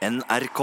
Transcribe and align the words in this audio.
NRK. 0.00 0.60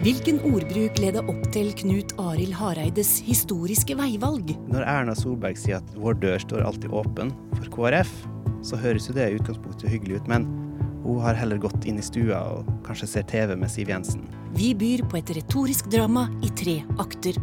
Hvilken 0.00 0.40
ordbruk 0.40 0.96
leda 0.96 1.20
opp 1.20 1.42
til 1.52 1.68
Knut 1.76 2.14
Arild 2.16 2.56
Hareides 2.56 3.18
historiske 3.26 3.92
veivalg? 4.00 4.54
Når 4.72 4.88
Erna 4.88 5.12
Solberg 5.20 5.60
sier 5.60 5.82
at 5.82 5.92
vår 6.00 6.16
dør 6.24 6.40
står 6.40 6.64
alltid 6.64 6.88
åpen 6.88 7.36
for 7.52 7.68
KrF, 7.76 8.14
så 8.64 8.80
høres 8.80 9.10
jo 9.10 9.18
det 9.20 9.28
i 9.28 9.36
utgangspunktet 9.36 9.92
hyggelig 9.92 10.22
ut, 10.22 10.32
men 10.32 10.48
hun 11.04 11.20
har 11.20 11.36
heller 11.36 11.60
gått 11.60 11.84
inn 11.84 12.00
i 12.00 12.06
stua 12.08 12.40
og 12.54 12.72
kanskje 12.88 13.10
ser 13.18 13.28
TV 13.28 13.52
med 13.52 13.68
Siv 13.68 13.92
Jensen. 13.92 14.24
Vi 14.56 14.72
byr 14.72 15.04
på 15.12 15.20
et 15.20 15.36
retorisk 15.36 15.92
drama 15.92 16.30
i 16.40 16.48
tre 16.56 16.80
akter. 16.96 17.36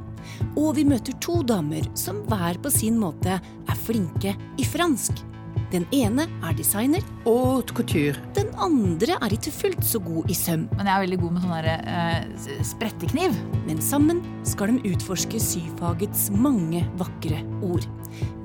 Og 0.55 0.75
vi 0.77 0.85
møter 0.87 1.17
to 1.23 1.41
damer 1.47 1.87
som 1.97 2.23
hver 2.29 2.59
på 2.61 2.71
sin 2.73 2.99
måte 3.01 3.39
er 3.41 3.83
flinke 3.85 4.35
i 4.59 4.67
fransk. 4.67 5.23
Den 5.71 5.85
ene 5.95 6.25
er 6.43 6.55
designer, 6.55 7.03
Haute 7.23 7.71
couture. 7.71 8.19
den 8.35 8.49
andre 8.59 9.15
er 9.23 9.31
ikke 9.31 9.53
fullt 9.55 9.85
så 9.87 10.01
god 10.03 10.27
i 10.27 10.35
søm. 10.35 10.65
Men 10.75 10.87
jeg 10.87 10.93
er 10.95 11.03
veldig 11.05 11.19
god 11.21 11.31
med 11.35 11.45
sånn 11.45 11.69
eh, 11.71 12.63
sprettekniv. 12.67 13.37
Men 13.69 13.79
sammen 13.83 14.19
skal 14.47 14.73
de 14.73 14.91
utforske 14.91 15.39
syfagets 15.39 16.27
mange 16.35 16.83
vakre 16.99 17.39
ord. 17.63 17.87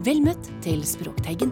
Vel 0.06 0.22
møtt 0.22 0.52
til 0.62 0.86
Språkteigen. 0.86 1.50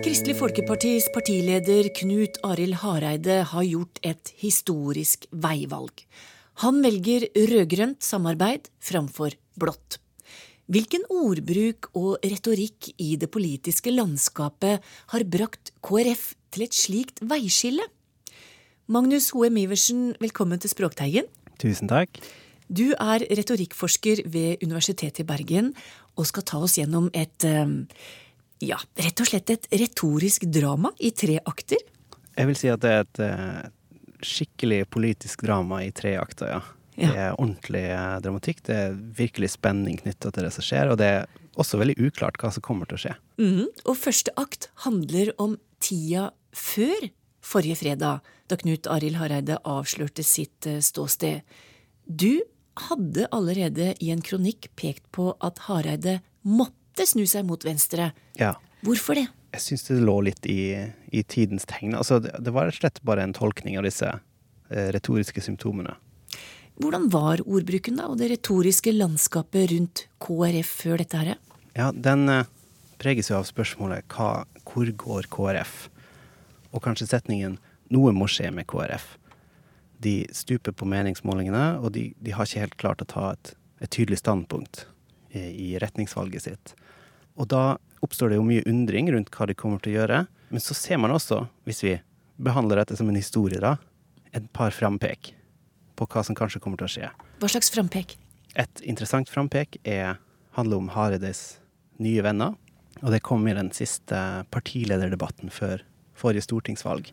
Kristelig 0.00 0.38
Folkepartis 0.40 1.10
partileder 1.12 1.90
Knut 2.00 2.40
Arild 2.48 2.80
Hareide 2.80 3.42
har 3.52 3.68
gjort 3.68 4.00
et 4.00 4.32
historisk 4.40 5.28
veivalg. 5.30 6.06
Han 6.60 6.82
velger 6.84 7.24
rød-grønt 7.32 8.04
samarbeid 8.04 8.66
framfor 8.84 9.32
blått. 9.56 9.96
Hvilken 10.68 11.06
ordbruk 11.08 11.88
og 11.96 12.20
retorikk 12.20 12.90
i 13.00 13.14
det 13.16 13.30
politiske 13.32 13.88
landskapet 13.94 14.84
har 15.14 15.24
brakt 15.32 15.72
KrF 15.80 16.26
til 16.52 16.66
et 16.66 16.76
slikt 16.76 17.24
veiskille? 17.24 17.86
Magnus 18.92 19.30
Hoem 19.32 19.56
Iversen, 19.62 20.12
velkommen 20.20 20.60
til 20.60 20.74
Språkteigen. 20.74 21.32
Tusen 21.62 21.88
takk. 21.88 22.20
Du 22.68 22.92
er 22.92 23.24
retorikkforsker 23.24 24.26
ved 24.28 24.60
Universitetet 24.60 25.24
i 25.24 25.28
Bergen 25.32 25.72
og 26.20 26.28
skal 26.28 26.44
ta 26.44 26.60
oss 26.60 26.76
gjennom 26.76 27.08
et 27.16 27.48
eh, 27.48 27.76
ja, 28.68 28.76
rett 29.00 29.24
og 29.24 29.32
slett 29.32 29.56
et 29.56 29.72
retorisk 29.80 30.44
drama 30.52 30.92
i 31.00 31.16
tre 31.16 31.40
akter. 31.40 31.80
Jeg 32.36 32.52
vil 32.52 32.58
si 32.58 32.68
at 32.68 32.84
det 32.84 32.92
er 32.98 33.06
et 33.08 33.26
eh, 33.32 33.68
skikkelig 34.26 34.84
politisk 34.92 35.44
drama 35.46 35.82
i 35.84 35.90
tre 35.94 36.16
akter, 36.20 36.54
ja. 36.58 36.60
Det 37.00 37.16
er 37.16 37.36
ordentlig 37.38 37.86
eh, 37.94 38.16
dramatikk, 38.20 38.58
det 38.66 38.76
er 38.76 38.98
virkelig 39.16 39.54
spenning 39.54 40.00
knytta 40.02 40.32
til 40.34 40.44
det 40.44 40.50
som 40.52 40.66
skjer, 40.66 40.90
og 40.92 40.98
det 41.00 41.08
er 41.14 41.38
også 41.60 41.80
veldig 41.80 41.96
uklart 42.02 42.36
hva 42.40 42.50
som 42.52 42.64
kommer 42.64 42.88
til 42.90 42.98
å 42.98 43.02
skje. 43.04 43.14
Mhm. 43.40 43.64
Og 43.88 43.96
første 43.96 44.34
akt 44.40 44.68
handler 44.84 45.32
om 45.40 45.56
tida 45.80 46.30
før 46.52 47.08
forrige 47.40 47.78
fredag, 47.80 48.20
da 48.50 48.58
Knut 48.58 48.88
Arild 48.90 49.20
Hareide 49.20 49.60
avslørte 49.64 50.24
sitt 50.26 50.66
eh, 50.68 50.82
ståsted. 50.84 51.40
Du 52.04 52.42
hadde 52.90 53.28
allerede 53.34 53.94
i 54.00 54.10
en 54.12 54.22
kronikk 54.24 54.70
pekt 54.78 55.06
på 55.14 55.30
at 55.40 55.66
Hareide 55.68 56.20
måtte 56.42 57.06
snu 57.06 57.24
seg 57.28 57.46
mot 57.48 57.64
venstre. 57.64 58.10
Ja. 58.40 58.54
Hvorfor 58.84 59.18
det? 59.18 59.28
Jeg 59.50 59.64
syns 59.64 59.88
det 59.88 59.98
lå 60.04 60.16
litt 60.28 60.46
i, 60.46 60.76
i 61.10 61.22
tidens 61.26 61.66
tegn. 61.66 61.96
Altså, 61.98 62.20
det, 62.22 62.36
det 62.38 62.52
var 62.54 62.68
rett 62.68 62.78
og 62.78 62.84
slett 62.84 63.00
bare 63.06 63.24
en 63.26 63.34
tolkning 63.34 63.78
av 63.80 63.86
disse 63.88 64.06
eh, 64.06 64.88
retoriske 64.94 65.42
symptomene. 65.42 65.96
Hvordan 66.80 67.08
var 67.12 67.42
ordbruken 67.44 67.98
da, 67.98 68.06
og 68.08 68.20
det 68.20 68.30
retoriske 68.30 68.94
landskapet 68.94 69.72
rundt 69.72 70.06
KrF 70.22 70.70
før 70.84 71.02
dette 71.02 71.18
her? 71.20 71.34
Ja, 71.76 71.90
den 71.92 72.28
eh, 72.32 72.46
preges 73.02 73.32
jo 73.32 73.40
av 73.40 73.48
spørsmålet 73.48 74.06
hva, 74.14 74.46
hvor 74.68 74.92
går 75.02 75.28
KrF? 75.34 75.74
Og 76.70 76.84
kanskje 76.84 77.10
setningen 77.10 77.58
'noe 77.90 78.14
må 78.14 78.28
skje 78.30 78.52
med 78.54 78.68
KrF'. 78.70 79.16
De 80.00 80.24
stuper 80.32 80.72
på 80.72 80.86
meningsmålingene, 80.88 81.82
og 81.82 81.92
de, 81.92 82.12
de 82.22 82.32
har 82.32 82.46
ikke 82.46 82.62
helt 82.62 82.78
klart 82.78 83.02
å 83.02 83.10
ta 83.10 83.24
et, 83.34 83.54
et 83.82 83.90
tydelig 83.90 84.22
standpunkt 84.22 84.86
i, 85.34 85.42
i 85.42 85.68
retningsvalget 85.82 86.46
sitt. 86.46 86.74
Og 87.36 87.50
da 87.50 87.76
oppstår 88.04 88.32
det 88.32 88.38
jo 88.40 88.46
mye 88.46 88.64
undring 88.68 89.10
rundt 89.12 89.30
hva 89.34 89.48
de 89.48 89.56
kommer 89.58 89.82
til 89.82 89.94
å 89.94 89.98
gjøre. 90.00 90.22
Men 90.50 90.64
så 90.64 90.76
ser 90.76 91.00
man 91.02 91.14
også, 91.14 91.44
hvis 91.68 91.82
vi 91.84 91.94
behandler 92.40 92.80
dette 92.80 92.96
som 92.98 93.08
en 93.10 93.18
historie, 93.18 93.60
da, 93.62 93.76
et 94.32 94.46
par 94.56 94.72
frampek 94.74 95.34
på 95.98 96.08
hva 96.08 96.24
som 96.24 96.36
kanskje 96.38 96.62
kommer 96.62 96.80
til 96.80 96.88
å 96.88 96.92
skje. 96.94 97.12
Hva 97.42 97.50
slags 97.52 97.72
frampek? 97.74 98.16
Et 98.58 98.82
interessant 98.88 99.28
frampek 99.30 99.78
er, 99.84 100.16
handler 100.56 100.80
om 100.80 100.90
Hareides 100.94 101.60
nye 102.02 102.24
venner. 102.24 102.56
Og 103.00 103.12
det 103.14 103.22
kom 103.24 103.46
i 103.48 103.56
den 103.56 103.70
siste 103.72 104.18
partilederdebatten 104.52 105.52
før 105.54 105.84
forrige 106.18 106.44
stortingsvalg. 106.48 107.12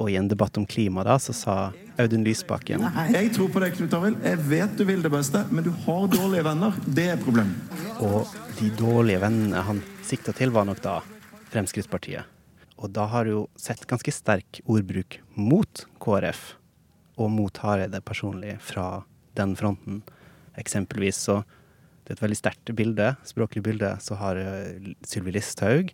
Og 0.00 0.08
i 0.08 0.16
en 0.16 0.28
debatt 0.30 0.56
om 0.56 0.64
klima 0.66 1.04
da, 1.04 1.18
så 1.20 1.34
sa 1.36 1.54
Audun 2.00 2.24
Lysbakken 2.24 2.80
Nei, 2.80 3.06
Jeg 3.12 3.34
tror 3.36 3.50
på 3.52 3.60
deg, 3.60 3.74
Knut 3.76 3.96
Arild. 3.98 4.22
Jeg 4.24 4.40
vet 4.48 4.78
du 4.78 4.86
vil 4.88 5.02
det 5.04 5.12
beste, 5.12 5.42
men 5.52 5.66
du 5.66 5.70
har 5.84 6.06
dårlige 6.08 6.44
venner. 6.46 6.78
Det 6.86 7.06
er 7.12 7.20
problemet. 7.20 7.74
Og 8.00 8.30
de 8.56 8.70
dårlige 8.78 9.20
vennene 9.20 9.60
han 9.66 9.82
sikta 10.08 10.32
til, 10.36 10.54
var 10.54 10.64
nok 10.68 10.80
da 10.84 11.00
Fremskrittspartiet. 11.52 12.24
Og 12.80 12.88
da 12.96 13.04
har 13.12 13.28
du 13.28 13.34
jo 13.34 13.42
sett 13.60 13.84
ganske 13.88 14.14
sterk 14.14 14.62
ordbruk 14.64 15.18
mot 15.36 15.84
KrF 16.00 16.54
og 17.20 17.28
mot 17.34 17.60
Hareide 17.60 18.00
personlig 18.00 18.56
fra 18.64 19.02
den 19.36 19.52
fronten. 19.58 20.00
Eksempelvis 20.58 21.26
så 21.28 21.42
Det 22.00 22.16
er 22.16 22.16
et 22.16 22.22
veldig 22.24 22.36
sterkt 22.40 22.70
bilde, 22.74 23.06
språklig 23.22 23.60
bilde, 23.62 23.90
så 24.02 24.16
har 24.18 24.38
eh, 24.40 24.94
Sylvi 25.06 25.30
Listhaug 25.36 25.92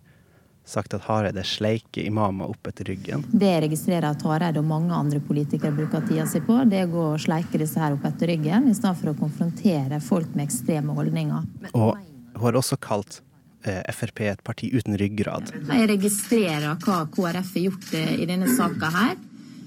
sagt 0.67 0.95
at 0.97 1.05
Hareide 1.07 1.45
sleiker 1.47 2.03
imamer 2.03 2.51
opp 2.51 2.67
etter 2.69 2.89
ryggen. 2.91 3.23
Det 3.31 3.53
jeg 3.53 3.63
registrerer 3.69 4.09
at 4.11 4.25
Hareide 4.27 4.61
og 4.61 4.67
mange 4.69 4.95
andre 4.95 5.21
politikere 5.23 5.75
bruker 5.77 6.03
tida 6.09 6.27
si 6.29 6.43
på, 6.45 6.59
det 6.67 6.83
er 6.83 6.89
å 6.89 6.95
gå 6.95 7.05
og 7.13 7.23
sleike 7.23 7.61
disse 7.63 7.81
her 7.81 7.95
opp 7.95 8.05
etter 8.09 8.33
ryggen, 8.33 8.67
i 8.71 8.75
stedet 8.75 8.97
for 8.99 9.13
å 9.13 9.19
konfrontere 9.21 10.01
folk 10.03 10.35
med 10.35 10.49
ekstreme 10.49 10.97
holdninger. 10.97 11.47
Og 11.73 11.95
hun 12.37 12.43
har 12.43 12.59
også 12.59 12.79
kalt 12.83 13.21
eh, 13.65 13.81
Frp 13.95 14.25
et 14.27 14.43
parti 14.45 14.73
uten 14.75 14.99
ryggrad. 14.99 15.55
Jeg 15.71 15.89
registrerer 15.95 16.75
hva 16.83 17.05
KrF 17.15 17.55
har 17.55 17.67
gjort 17.69 17.95
eh, 17.97 18.13
i 18.21 18.29
denne 18.29 18.51
saka 18.59 18.91
her. 18.99 19.17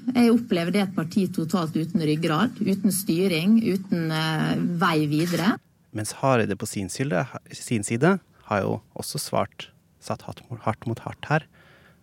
Jeg 0.09 0.33
opplever 0.33 0.73
det 0.73 0.83
et 0.83 0.93
parti 0.95 1.27
totalt 1.33 1.75
uten 1.77 2.01
ryggrad, 2.01 2.59
uten 2.59 2.93
styring, 2.93 3.59
uten 3.63 4.11
eh, 4.11 4.53
vei 4.81 5.07
videre. 5.09 5.55
Mens 5.95 6.15
Hareide 6.19 6.57
på 6.59 6.67
sin 6.69 6.89
side, 6.93 7.25
sin 7.55 7.85
side 7.87 8.17
har 8.49 8.63
jo 8.65 8.79
også 8.97 9.21
svart, 9.21 9.69
satt 10.03 10.23
hardt 10.27 10.43
mot- 10.49 10.61
hardt 10.65 10.87
mot 10.87 10.99
hardt 11.05 11.25
her. 11.31 11.45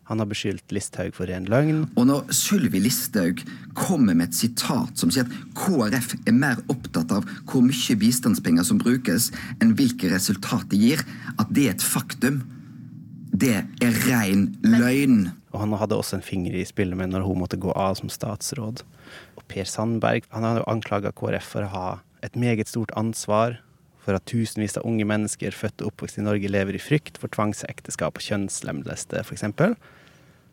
Han 0.07 0.21
har 0.23 0.29
beskyldt 0.31 0.71
Listhaug 0.71 1.17
for 1.17 1.27
ren 1.27 1.49
løgn. 1.51 1.89
Og 1.99 2.07
når 2.07 2.29
Sylvi 2.35 2.79
Listhaug 2.79 3.41
kommer 3.75 4.15
med 4.15 4.29
et 4.29 4.39
sitat 4.39 4.95
som 5.01 5.11
sier 5.11 5.27
at 5.27 5.33
KrF 5.59 6.15
er 6.29 6.37
mer 6.37 6.61
opptatt 6.71 7.11
av 7.11 7.27
hvor 7.49 7.65
mye 7.67 7.99
bistandspenger 7.99 8.67
som 8.69 8.79
brukes, 8.79 9.33
enn 9.59 9.75
hvilke 9.75 10.13
resultat 10.13 10.69
det 10.71 10.79
gir, 10.79 11.03
at 11.41 11.51
det 11.51 11.67
er 11.67 11.75
et 11.75 11.83
faktum, 11.83 12.45
det 13.35 13.65
er 13.83 13.99
ren 14.07 14.47
løgn. 14.63 15.33
Og 15.53 15.65
han 15.65 15.75
hadde 15.81 15.99
også 15.99 16.21
en 16.21 16.25
finger 16.25 16.55
i 16.55 16.65
spillet 16.69 16.97
med 16.97 17.11
når 17.11 17.27
hun 17.27 17.43
måtte 17.43 17.59
gå 17.59 17.75
av 17.75 17.99
som 17.99 18.13
statsråd. 18.13 18.85
Og 19.35 19.45
Per 19.51 19.67
Sandberg 19.67 20.29
han 20.31 20.47
har 20.47 20.65
anklaga 20.71 21.11
KrF 21.17 21.55
for 21.57 21.67
å 21.67 21.73
ha 21.75 21.87
et 22.23 22.39
meget 22.39 22.71
stort 22.71 22.95
ansvar 22.97 23.59
for 24.07 24.15
at 24.15 24.27
tusenvis 24.31 24.77
av 24.79 24.87
unge 24.87 25.05
mennesker 25.09 25.55
født 25.55 25.83
og 25.83 25.91
oppvokst 25.91 26.21
i 26.21 26.25
Norge 26.25 26.51
lever 26.51 26.79
i 26.79 26.83
frykt 26.83 27.19
for 27.19 27.33
tvangsekteskap 27.35 28.21
og 28.21 28.23
kjønnslemleste, 28.23 29.25
f.eks. 29.27 29.43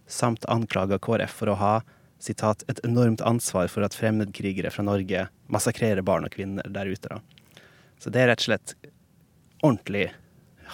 Samt 0.10 0.48
anklager 0.52 1.02
KrF 1.04 1.38
for 1.44 1.54
å 1.54 1.60
ha 1.62 1.76
citat, 2.24 2.64
et 2.72 2.82
enormt 2.88 3.22
ansvar 3.22 3.70
for 3.70 3.86
at 3.86 3.96
fremmedkrigere 3.98 4.72
fra 4.74 4.86
Norge 4.88 5.28
massakrerer 5.54 6.02
barn 6.06 6.26
og 6.26 6.34
kvinner 6.34 6.66
der 6.72 6.90
ute. 6.90 7.12
Da. 7.12 7.62
Så 8.02 8.12
det 8.14 8.24
er 8.24 8.32
rett 8.32 8.44
og 8.44 8.50
slett 8.50 8.76
ordentlig 9.64 10.08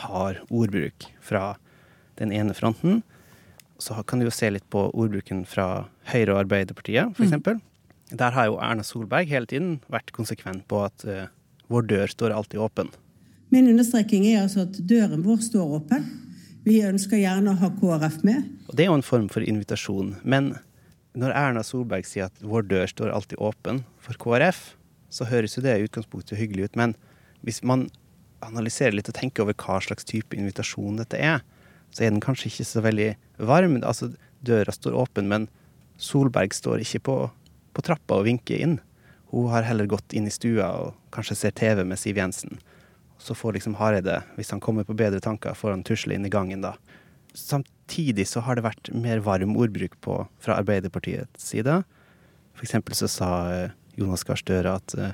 hard 0.06 0.40
ordbruk 0.48 1.10
fra 1.26 1.58
den 2.22 2.32
ene 2.36 2.56
fronten. 2.56 3.02
Så 3.80 3.98
kan 4.08 4.22
du 4.22 4.28
jo 4.28 4.36
se 4.36 4.52
litt 4.52 4.68
på 4.72 4.88
ordbruken 4.90 5.44
fra 5.48 5.90
Høyre 6.12 6.36
og 6.36 6.44
Arbeiderpartiet, 6.46 7.16
f.eks. 7.18 7.66
Der 8.10 8.34
har 8.34 8.50
jo 8.50 8.58
Erna 8.64 8.86
Solberg 8.86 9.30
hele 9.30 9.50
tiden 9.50 9.78
vært 9.92 10.14
konsekvent 10.16 10.66
på 10.70 10.82
at 10.88 11.06
eh, 11.06 11.28
vår 11.70 11.86
dør 11.90 12.12
står 12.12 12.34
alltid 12.36 12.60
åpen. 12.60 12.90
Min 13.54 13.70
understreking 13.70 14.26
er 14.30 14.44
altså 14.44 14.66
at 14.68 14.78
døren 14.90 15.24
vår 15.26 15.44
står 15.46 15.78
åpen. 15.80 16.08
Vi 16.66 16.82
ønsker 16.86 17.22
gjerne 17.22 17.54
å 17.54 17.60
ha 17.62 17.70
KrF 17.80 18.20
med. 18.28 18.46
Og 18.70 18.76
det 18.78 18.86
er 18.86 18.92
jo 18.92 18.98
en 19.00 19.06
form 19.06 19.30
for 19.32 19.46
invitasjon. 19.46 20.16
Men 20.22 20.52
når 21.18 21.34
Erna 21.34 21.64
Solberg 21.66 22.06
sier 22.06 22.28
at 22.30 22.44
vår 22.46 22.68
dør 22.70 22.90
står 22.92 23.14
alltid 23.14 23.42
åpen 23.42 23.84
for 24.04 24.20
KrF, 24.22 24.74
så 25.10 25.26
høres 25.30 25.58
jo 25.58 25.64
det 25.66 25.78
i 25.78 25.88
utgangspunktet 25.88 26.38
hyggelig 26.38 26.70
ut. 26.70 26.78
Men 26.78 26.94
hvis 27.46 27.64
man 27.66 27.88
analyserer 28.46 28.94
litt 28.96 29.10
og 29.10 29.18
tenker 29.18 29.46
over 29.46 29.58
hva 29.58 29.80
slags 29.84 30.06
type 30.08 30.38
invitasjon 30.38 31.00
dette 31.02 31.18
er, 31.18 31.42
så 31.96 32.06
er 32.06 32.14
den 32.14 32.22
kanskje 32.24 32.52
ikke 32.52 32.68
så 32.68 32.84
veldig 32.86 33.10
varm. 33.50 33.80
Altså, 33.82 34.12
døra 34.46 34.74
står 34.74 34.98
åpen, 35.00 35.30
men 35.32 35.50
Solberg 36.00 36.54
står 36.56 36.86
ikke 36.86 37.02
på, 37.10 37.18
på 37.74 37.86
trappa 37.86 38.20
og 38.20 38.28
vinker 38.30 38.62
inn. 38.62 38.78
Hun 39.30 39.50
har 39.54 39.68
heller 39.68 39.86
gått 39.86 40.14
inn 40.14 40.28
i 40.28 40.34
stua 40.34 40.72
og 40.82 40.96
kanskje 41.14 41.38
ser 41.38 41.54
TV 41.58 41.84
med 41.86 42.00
Siv 42.02 42.18
Jensen. 42.18 42.60
så 43.20 43.36
får 43.36 43.54
liksom 43.54 43.74
Hareide, 43.76 44.22
hvis 44.38 44.52
han 44.52 44.62
kommer 44.64 44.86
på 44.88 44.96
bedre 44.96 45.20
tanker, 45.20 45.54
får 45.54 45.74
han 45.74 45.82
tusle 45.84 46.16
inn 46.16 46.26
i 46.26 46.32
gangen 46.32 46.62
da. 46.64 46.78
Samtidig 47.36 48.24
så 48.28 48.40
har 48.40 48.56
det 48.56 48.64
vært 48.64 48.90
mer 48.96 49.20
varm 49.20 49.58
ordbruk 49.60 49.98
på, 50.00 50.22
fra 50.40 50.56
Arbeiderpartiets 50.56 51.50
side. 51.52 51.82
For 52.56 52.64
eksempel 52.64 52.96
så 52.96 53.10
sa 53.12 53.32
eh, 53.52 53.76
Jonas 54.00 54.24
Gahr 54.24 54.40
Støre 54.40 54.78
at 54.80 54.96
uh, 54.96 55.12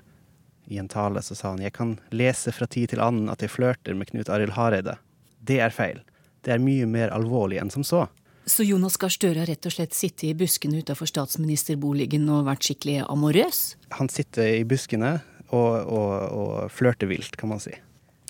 i 0.70 0.78
en 0.78 0.88
tale 0.88 1.22
så 1.26 1.34
sa 1.34 1.56
han 1.56 1.64
jeg 1.66 1.74
kan 1.74 1.96
lese 2.14 2.54
fra 2.54 2.70
tid 2.70 2.94
til 2.94 3.02
annen 3.02 3.30
at 3.34 3.42
jeg 3.42 3.54
flørter 3.54 3.98
med 3.98 4.12
Knut 4.12 4.30
Arild 4.30 4.54
Hareide. 4.54 5.00
Det 5.42 5.58
er 5.66 5.74
feil. 5.74 6.04
Det 6.46 6.54
er 6.54 6.62
mye 6.62 6.86
mer 6.90 7.10
alvorlig 7.14 7.58
enn 7.62 7.74
som 7.74 7.86
så. 7.86 8.06
Så 8.46 8.64
Jonas 8.64 8.98
Gahr 9.02 9.10
Støre 9.10 9.42
har 9.42 9.50
rett 9.50 9.66
og 9.66 9.74
slett 9.74 9.96
sittet 9.98 10.28
i 10.30 10.36
buskene 10.38 10.84
utafor 10.86 11.10
statsministerboligen 11.10 12.28
og 12.30 12.46
vært 12.46 12.68
skikkelig 12.68 13.00
amorøs? 13.10 13.62
Han 13.98 14.10
sitter 14.14 14.60
i 14.60 14.66
buskene 14.70 15.16
og, 15.50 15.72
og, 15.90 16.12
og 16.30 16.52
flørter 16.74 17.10
vilt, 17.10 17.40
kan 17.42 17.50
man 17.50 17.64
si. 17.64 17.74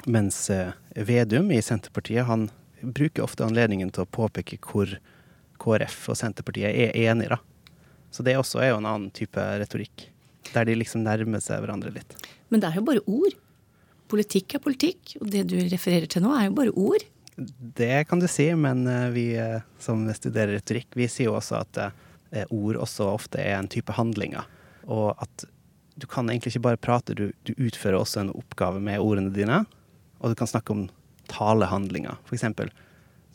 Mens 0.07 0.37
eh, 0.53 0.71
Vedum 0.95 1.51
i 1.51 1.59
Senterpartiet 1.59 2.29
han 2.29 2.47
bruker 2.79 3.25
ofte 3.25 3.43
anledningen 3.43 3.91
til 3.91 4.05
å 4.05 4.11
påpeke 4.15 4.59
hvor 4.63 4.93
KrF 5.59 5.97
og 6.13 6.19
Senterpartiet 6.19 6.71
er 6.71 6.95
enige. 7.09 7.35
da. 7.35 7.73
Så 8.11 8.23
det 8.23 8.37
også 8.39 8.61
er 8.63 8.71
jo 8.71 8.79
en 8.79 8.87
annen 8.87 9.11
type 9.15 9.41
retorikk, 9.59 10.07
der 10.53 10.69
de 10.69 10.77
liksom 10.79 11.03
nærmer 11.03 11.43
seg 11.43 11.59
hverandre 11.59 11.91
litt. 11.91 12.15
Men 12.47 12.63
det 12.63 12.71
er 12.71 12.79
jo 12.79 12.85
bare 12.87 13.03
ord. 13.03 13.35
Politikk 14.07 14.55
er 14.55 14.63
politikk, 14.63 15.17
og 15.19 15.27
det 15.33 15.43
du 15.49 15.57
refererer 15.59 16.07
til 16.07 16.23
nå, 16.23 16.31
er 16.37 16.47
jo 16.47 16.55
bare 16.55 16.75
ord. 16.77 17.03
Det 17.35 18.07
kan 18.07 18.19
du 18.19 18.27
si, 18.27 18.47
men 18.55 18.87
eh, 18.87 19.09
vi 19.09 19.25
eh, 19.35 19.61
som 19.79 20.13
studerer 20.13 20.55
retorikk, 20.55 20.87
vi 20.95 21.07
sier 21.11 21.29
jo 21.29 21.35
også 21.35 21.59
at 21.59 21.79
eh, 21.83 22.45
ord 22.49 22.79
også 22.79 23.09
ofte 23.11 23.41
er 23.43 23.57
en 23.57 23.69
type 23.71 23.91
handlinger. 23.95 24.47
Og 24.87 25.11
at 25.19 25.47
du 25.95 26.07
kan 26.07 26.29
egentlig 26.29 26.53
ikke 26.53 26.65
bare 26.69 26.79
prate, 26.79 27.15
du, 27.15 27.29
du 27.43 27.53
utfører 27.57 27.99
også 27.99 28.23
en 28.23 28.33
oppgave 28.35 28.79
med 28.83 29.03
ordene 29.03 29.33
dine. 29.35 29.63
Og 30.19 30.31
du 30.31 30.39
kan 30.39 30.49
snakke 30.49 30.71
om 30.71 30.87
talehandlinger. 31.31 32.19
For 32.27 32.37
eksempel 32.37 32.71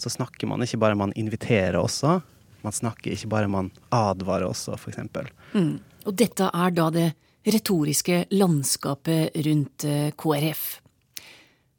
så 0.01 0.13
snakker 0.13 0.49
man 0.49 0.65
ikke 0.65 0.81
bare 0.81 0.97
man 0.97 1.13
inviterer 1.19 1.77
også. 1.77 2.21
Man 2.65 2.77
snakker 2.77 3.13
ikke 3.13 3.29
bare 3.33 3.53
man 3.53 3.69
advarer 3.93 4.49
også, 4.49 4.79
eksempel. 4.89 5.29
Mm. 5.53 5.77
Og 6.09 6.17
dette 6.17 6.49
er 6.49 6.73
da 6.73 6.87
det 6.95 7.09
retoriske 7.45 8.23
landskapet 8.33 9.37
rundt 9.45 9.85
KrF. 10.21 10.65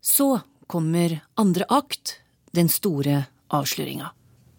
Så 0.02 0.36
kommer 0.72 1.20
andre 1.40 1.68
akt, 1.70 2.22
den 2.56 2.72
store 2.72 3.26
avsløringa. 3.52 4.12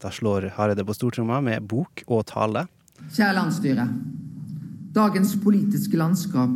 Da 0.02 0.10
slår 0.12 0.50
Hareide 0.56 0.84
på 0.84 0.96
stortromma 0.96 1.40
med 1.44 1.64
bok 1.70 2.04
og 2.08 2.26
tale. 2.28 2.66
Kjære 3.12 3.36
landsstyre. 3.38 3.86
Dagens 4.92 5.36
politiske 5.40 5.96
landskap 5.96 6.52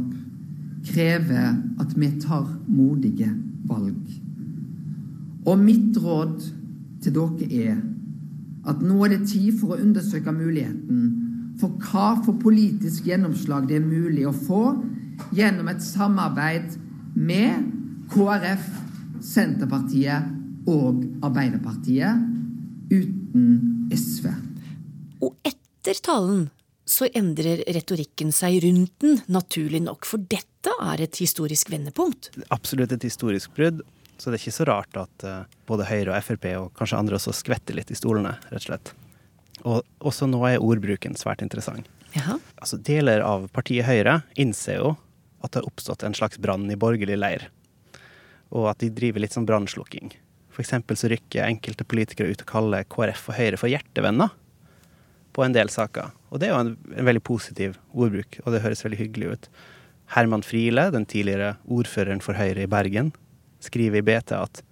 krever 0.87 1.55
at 1.81 1.95
vi 1.97 2.11
tar 2.23 2.47
modige 2.69 3.31
valg. 3.69 4.01
Og 5.47 5.61
mitt 5.63 5.97
råd 6.03 6.41
til 7.03 7.15
dere 7.15 7.47
er 7.71 7.77
at 8.67 8.83
nå 8.83 8.99
er 9.07 9.15
det 9.15 9.29
tid 9.31 9.55
for 9.61 9.75
å 9.75 9.81
undersøke 9.81 10.35
muligheten 10.35 11.07
for 11.61 11.73
hva 11.89 12.17
for 12.25 12.37
politisk 12.43 13.07
gjennomslag 13.09 13.69
det 13.71 13.79
er 13.79 13.87
mulig 13.87 14.27
å 14.29 14.35
få 14.35 14.65
gjennom 15.37 15.71
et 15.73 15.85
samarbeid 15.85 16.75
med 17.15 17.71
KrF 18.13 18.67
Senterpartiet 19.25 20.69
og 20.71 21.03
Arbeiderpartiet 21.25 22.23
uten 22.91 23.89
SV. 23.95 24.29
Og 25.25 25.35
etter 25.47 25.99
talen 26.05 26.49
så 26.87 27.09
endrer 27.19 27.65
retorikken 27.75 28.31
seg 28.35 28.61
rundt 28.63 28.95
den, 29.03 29.19
naturlig 29.27 29.83
nok, 29.83 30.07
for 30.07 30.23
dette 30.23 30.71
er 30.83 31.03
et 31.03 31.19
historisk 31.19 31.71
vendepunkt. 31.73 32.31
Absolutt 32.55 32.95
et 32.95 33.07
historisk 33.07 33.55
brudd, 33.57 33.83
så 34.17 34.31
det 34.31 34.39
er 34.39 34.45
ikke 34.45 34.59
så 34.61 34.69
rart 34.69 35.01
at 35.01 35.27
uh, 35.27 35.43
både 35.67 35.89
Høyre 35.89 36.15
og 36.15 36.23
Frp, 36.25 36.47
og 36.61 36.71
kanskje 36.79 37.01
andre 37.01 37.19
også, 37.19 37.35
skvetter 37.35 37.77
litt 37.77 37.91
i 37.91 37.99
stolene, 37.99 38.37
rett 38.53 38.63
og 38.63 38.69
slett. 38.69 38.95
Og 39.67 40.07
også 40.07 40.29
nå 40.31 40.41
er 40.47 40.63
ordbruken 40.63 41.19
svært 41.19 41.43
interessant. 41.43 41.91
Jaha. 42.15 42.39
Altså, 42.55 42.79
deler 42.81 43.25
av 43.27 43.49
partiet 43.53 43.89
Høyre 43.89 44.21
innser 44.39 44.79
jo 44.79 44.95
at 45.43 45.53
det 45.53 45.61
har 45.61 45.69
oppstått 45.69 46.07
en 46.07 46.15
slags 46.17 46.39
brann 46.43 46.71
i 46.71 46.79
borgerlig 46.79 47.19
leir 47.19 47.49
og 48.55 48.71
at 48.71 48.83
de 48.83 48.93
driver 48.95 49.23
litt 49.23 49.35
sånn 49.37 49.49
brannslukking. 49.49 50.15
Eksempel 50.57 50.97
så 50.97 51.11
rykker 51.13 51.45
enkelte 51.45 51.85
politikere 51.85 52.33
ut 52.33 52.43
og 52.43 52.49
kaller 52.49 52.87
KrF 52.89 53.27
og 53.29 53.37
Høyre 53.37 53.59
for 53.61 53.69
hjertevenner 53.69 54.33
på 55.37 55.45
en 55.45 55.53
del 55.53 55.69
saker. 55.69 56.15
Og 56.33 56.41
det 56.41 56.49
er 56.49 56.55
jo 56.55 56.61
en, 56.63 56.71
en 56.97 57.09
veldig 57.09 57.23
positiv 57.27 57.77
ordbruk, 57.93 58.39
og 58.45 58.55
det 58.55 58.63
høres 58.65 58.85
veldig 58.87 59.01
hyggelig 59.03 59.33
ut. 59.35 59.49
Herman 60.15 60.45
Friele, 60.47 60.87
den 60.95 61.05
tidligere 61.09 61.57
ordføreren 61.69 62.23
for 62.25 62.39
Høyre 62.39 62.65
i 62.65 62.71
Bergen, 62.71 63.11
skriver 63.61 64.01
i 64.01 64.07
BT 64.07 64.33
at, 64.39 64.63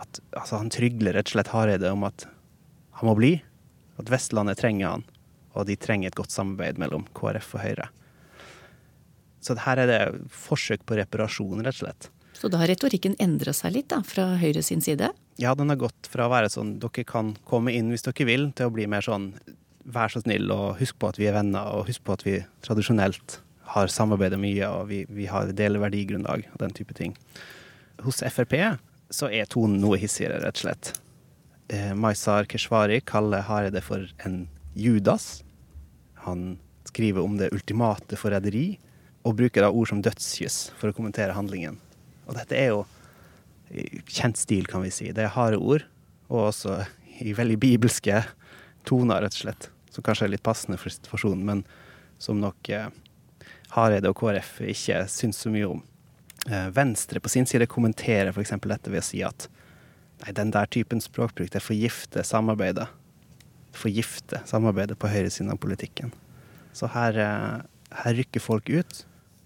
at 0.00 0.22
altså 0.38 0.62
han 0.62 0.72
trygler 0.72 1.18
rett 1.18 1.28
og 1.28 1.36
slett 1.36 1.52
Hareide 1.52 1.92
om 1.92 2.06
at 2.08 2.26
han 3.00 3.10
må 3.10 3.16
bli, 3.18 3.34
at 4.00 4.10
Vestlandet 4.12 4.62
trenger 4.62 4.94
han, 4.94 5.04
og 5.54 5.68
de 5.68 5.76
trenger 5.76 6.10
et 6.10 6.18
godt 6.18 6.32
samarbeid 6.34 6.80
mellom 6.80 7.04
KrF 7.18 7.52
og 7.58 7.64
Høyre. 7.66 7.90
Så 9.44 9.58
her 9.60 9.82
er 9.82 9.90
det 9.90 10.02
forsøk 10.32 10.86
på 10.88 10.96
reparasjon, 10.96 11.60
rett 11.60 11.76
og 11.76 11.82
slett. 11.82 12.08
Så 12.34 12.50
da 12.50 12.58
har 12.60 12.68
retorikken 12.68 13.14
endra 13.22 13.54
seg 13.54 13.76
litt 13.76 13.90
da, 13.92 14.00
fra 14.06 14.34
Høyre 14.40 14.62
sin 14.66 14.82
side? 14.84 15.12
Ja, 15.40 15.54
den 15.58 15.70
har 15.70 15.78
gått 15.80 16.08
fra 16.10 16.26
å 16.26 16.32
være 16.32 16.50
sånn 16.52 16.76
dere 16.82 17.06
kan 17.08 17.34
komme 17.48 17.72
inn 17.74 17.92
hvis 17.94 18.04
dere 18.06 18.26
vil, 18.28 18.48
til 18.58 18.70
å 18.70 18.74
bli 18.74 18.88
mer 18.90 19.06
sånn 19.06 19.32
vær 19.84 20.12
så 20.12 20.22
snill 20.22 20.50
og 20.52 20.78
husk 20.80 20.98
på 21.00 21.10
at 21.12 21.20
vi 21.20 21.28
er 21.28 21.36
venner, 21.36 21.68
og 21.76 21.88
husk 21.90 22.04
på 22.06 22.16
at 22.16 22.24
vi 22.26 22.38
tradisjonelt 22.64 23.38
har 23.74 23.92
samarbeidet 23.92 24.40
mye, 24.40 24.68
og 24.68 24.88
vi, 24.90 25.04
vi 25.08 25.28
har 25.30 25.52
deler 25.56 25.82
verdigrunnlag 25.82 26.46
og 26.50 26.58
den 26.62 26.74
type 26.76 26.96
ting. 26.96 27.14
Hos 28.04 28.22
Frp 28.24 28.54
så 29.14 29.30
er 29.30 29.48
tonen 29.50 29.80
noe 29.82 29.98
hissigere, 30.00 30.40
rett 30.42 30.58
og 30.58 30.64
slett. 30.64 30.92
Eh, 31.72 31.92
Maizar 31.96 32.48
Keshvari 32.50 33.00
kaller 33.06 33.44
Hareide 33.46 33.82
for 33.84 34.04
en 34.26 34.44
Judas. 34.74 35.44
Han 36.26 36.58
skriver 36.88 37.24
om 37.24 37.38
det 37.40 37.52
ultimate 37.54 38.18
forræderi, 38.20 38.78
og 39.24 39.38
bruker 39.38 39.64
da 39.64 39.70
ord 39.72 39.88
som 39.88 40.02
dødskyss 40.04 40.74
for 40.76 40.90
å 40.90 40.96
kommentere 40.96 41.36
handlingen. 41.36 41.78
Og 42.28 42.36
dette 42.38 42.56
er 42.58 42.72
jo 42.72 42.84
kjent 44.06 44.38
stil, 44.38 44.66
kan 44.70 44.84
vi 44.84 44.92
si. 44.94 45.10
Det 45.12 45.24
er 45.24 45.34
harde 45.34 45.58
ord, 45.58 45.84
og 46.30 46.48
også 46.50 46.82
i 47.24 47.34
veldig 47.36 47.56
bibelske 47.62 48.22
toner, 48.88 49.24
rett 49.24 49.36
og 49.36 49.44
slett. 49.46 49.70
Som 49.94 50.04
kanskje 50.06 50.28
er 50.28 50.34
litt 50.34 50.46
passende 50.46 50.78
for 50.80 50.92
situasjonen, 50.92 51.44
men 51.46 51.64
som 52.22 52.40
nok 52.42 52.70
eh, 52.72 52.88
Hareide 53.74 54.10
og 54.10 54.18
KrF 54.18 54.60
ikke 54.70 55.04
syns 55.10 55.42
så 55.44 55.52
mye 55.52 55.68
om. 55.68 55.82
Eh, 56.50 56.68
Venstre 56.74 57.22
på 57.22 57.30
sin 57.32 57.46
side 57.48 57.68
kommenterer 57.70 58.32
f.eks. 58.32 58.54
dette 58.64 58.92
ved 58.92 59.02
å 59.02 59.06
si 59.06 59.22
at 59.26 59.48
nei, 60.22 60.34
den 60.36 60.52
der 60.54 60.70
typen 60.70 61.02
språkbruk 61.02 61.52
det 61.54 61.62
forgifter 61.62 62.26
samarbeidet. 62.26 62.88
Forgifter 63.74 64.44
samarbeidet 64.48 64.98
på 65.00 65.10
høyresiden 65.10 65.52
av 65.54 65.60
politikken. 65.62 66.14
Så 66.74 66.90
her, 66.94 67.18
eh, 67.18 67.96
her 68.04 68.18
rykker 68.20 68.42
folk 68.42 68.70
ut 68.70 69.04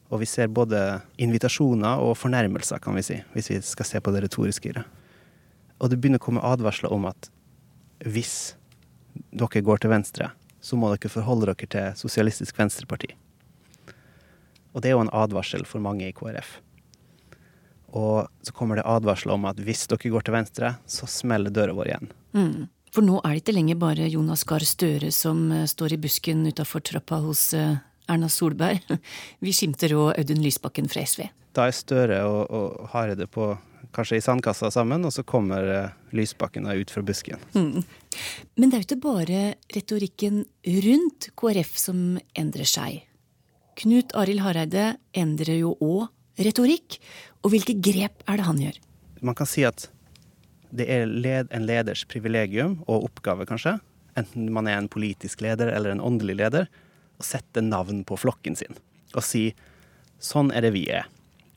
og 0.08 0.22
vi 0.22 0.28
ser 0.28 0.48
både 0.48 1.00
invitasjoner 1.20 2.00
og 2.00 2.16
fornærmelser, 2.16 2.80
kan 2.80 2.96
vi 2.96 3.04
si, 3.04 3.18
hvis 3.34 3.50
vi 3.52 3.58
skal 3.64 3.88
se 3.88 4.00
på 4.00 4.12
det 4.14 4.24
retoriske 4.24 4.70
i 4.70 4.76
det. 4.78 4.84
Og 5.78 5.90
det 5.90 5.98
begynner 6.00 6.20
å 6.20 6.24
komme 6.24 6.44
advarsler 6.44 6.92
om 6.94 7.04
at 7.10 7.28
hvis 8.06 8.54
dere 9.34 9.64
går 9.64 9.82
til 9.82 9.92
venstre, 9.92 10.30
så 10.60 10.78
må 10.78 10.90
dere 10.94 11.12
forholde 11.12 11.50
dere 11.50 11.68
til 11.70 11.98
Sosialistisk 11.98 12.56
Venstreparti. 12.58 13.12
Og 14.72 14.82
det 14.82 14.90
er 14.90 14.96
jo 14.96 15.04
en 15.04 15.14
advarsel 15.14 15.64
for 15.68 15.82
mange 15.82 16.08
i 16.08 16.14
KrF. 16.16 16.58
Og 17.98 18.28
så 18.44 18.52
kommer 18.52 18.78
det 18.78 18.88
advarsler 18.88 19.36
om 19.36 19.46
at 19.48 19.60
hvis 19.64 19.86
dere 19.90 20.12
går 20.12 20.26
til 20.26 20.36
venstre, 20.36 20.74
så 20.86 21.08
smeller 21.08 21.52
døra 21.54 21.76
vår 21.76 21.92
igjen. 21.92 22.10
Mm. 22.36 22.66
For 22.94 23.04
nå 23.04 23.18
er 23.20 23.34
det 23.34 23.42
ikke 23.42 23.56
lenger 23.56 23.80
bare 23.80 24.08
Jonas 24.08 24.44
Gahr 24.48 24.64
Støre 24.64 25.10
som 25.12 25.50
eh, 25.52 25.66
står 25.68 25.94
i 25.94 26.00
busken 26.00 26.46
utafor 26.48 26.80
trappa 26.84 27.20
hos 27.20 27.50
eh, 27.56 27.76
Erna 28.08 28.30
Solberg. 28.32 28.84
Vi 29.44 29.54
skimter 29.54 29.94
òg 29.96 30.12
Audun 30.16 30.42
Lysbakken 30.44 30.90
fra 30.90 31.04
SV. 31.06 31.28
Da 31.56 31.68
er 31.68 31.76
Støre 31.76 32.20
og, 32.28 32.42
og 32.54 32.92
Hareide 32.92 33.28
på 33.30 33.52
kanskje 33.94 34.18
i 34.18 34.24
sandkassa 34.24 34.70
sammen, 34.72 35.06
og 35.06 35.14
så 35.14 35.24
kommer 35.26 35.64
uh, 35.64 35.94
Lysbakken 36.16 36.68
ut 36.68 36.92
fra 36.92 37.02
busken. 37.02 37.40
Mm. 37.54 37.84
Men 38.58 38.68
det 38.68 38.76
er 38.76 38.82
jo 38.82 38.88
ikke 38.88 39.04
bare 39.06 39.42
retorikken 39.74 40.42
rundt 40.84 41.30
KrF 41.38 41.76
som 41.80 42.02
endrer 42.38 42.68
seg. 42.68 43.02
Knut 43.78 44.14
Arild 44.18 44.42
Hareide 44.42 44.90
endrer 45.16 45.60
jo 45.60 45.76
òg 45.84 46.08
retorikk. 46.42 46.98
Og 47.44 47.54
hvilke 47.54 47.76
grep 47.78 48.24
er 48.26 48.40
det 48.40 48.46
han 48.48 48.60
gjør? 48.62 48.80
Man 49.22 49.38
kan 49.38 49.48
si 49.50 49.64
at 49.66 49.88
det 50.74 50.88
er 50.92 51.06
led, 51.08 51.48
en 51.54 51.64
leders 51.66 52.04
privilegium 52.10 52.80
og 52.86 53.08
oppgave, 53.08 53.46
kanskje, 53.48 53.78
enten 54.18 54.50
man 54.52 54.68
er 54.68 54.76
en 54.80 54.90
politisk 54.90 55.40
leder 55.44 55.70
eller 55.72 55.94
en 55.94 56.02
åndelig 56.04 56.36
leder, 56.42 56.68
å 57.18 57.26
sette 57.26 57.64
navn 57.64 58.04
på 58.06 58.16
flokken 58.16 58.56
sin 58.58 58.78
og 59.16 59.24
si 59.24 59.54
sånn 60.22 60.50
er 60.52 60.66
det 60.66 60.74
vi 60.74 60.84
er. 60.92 61.06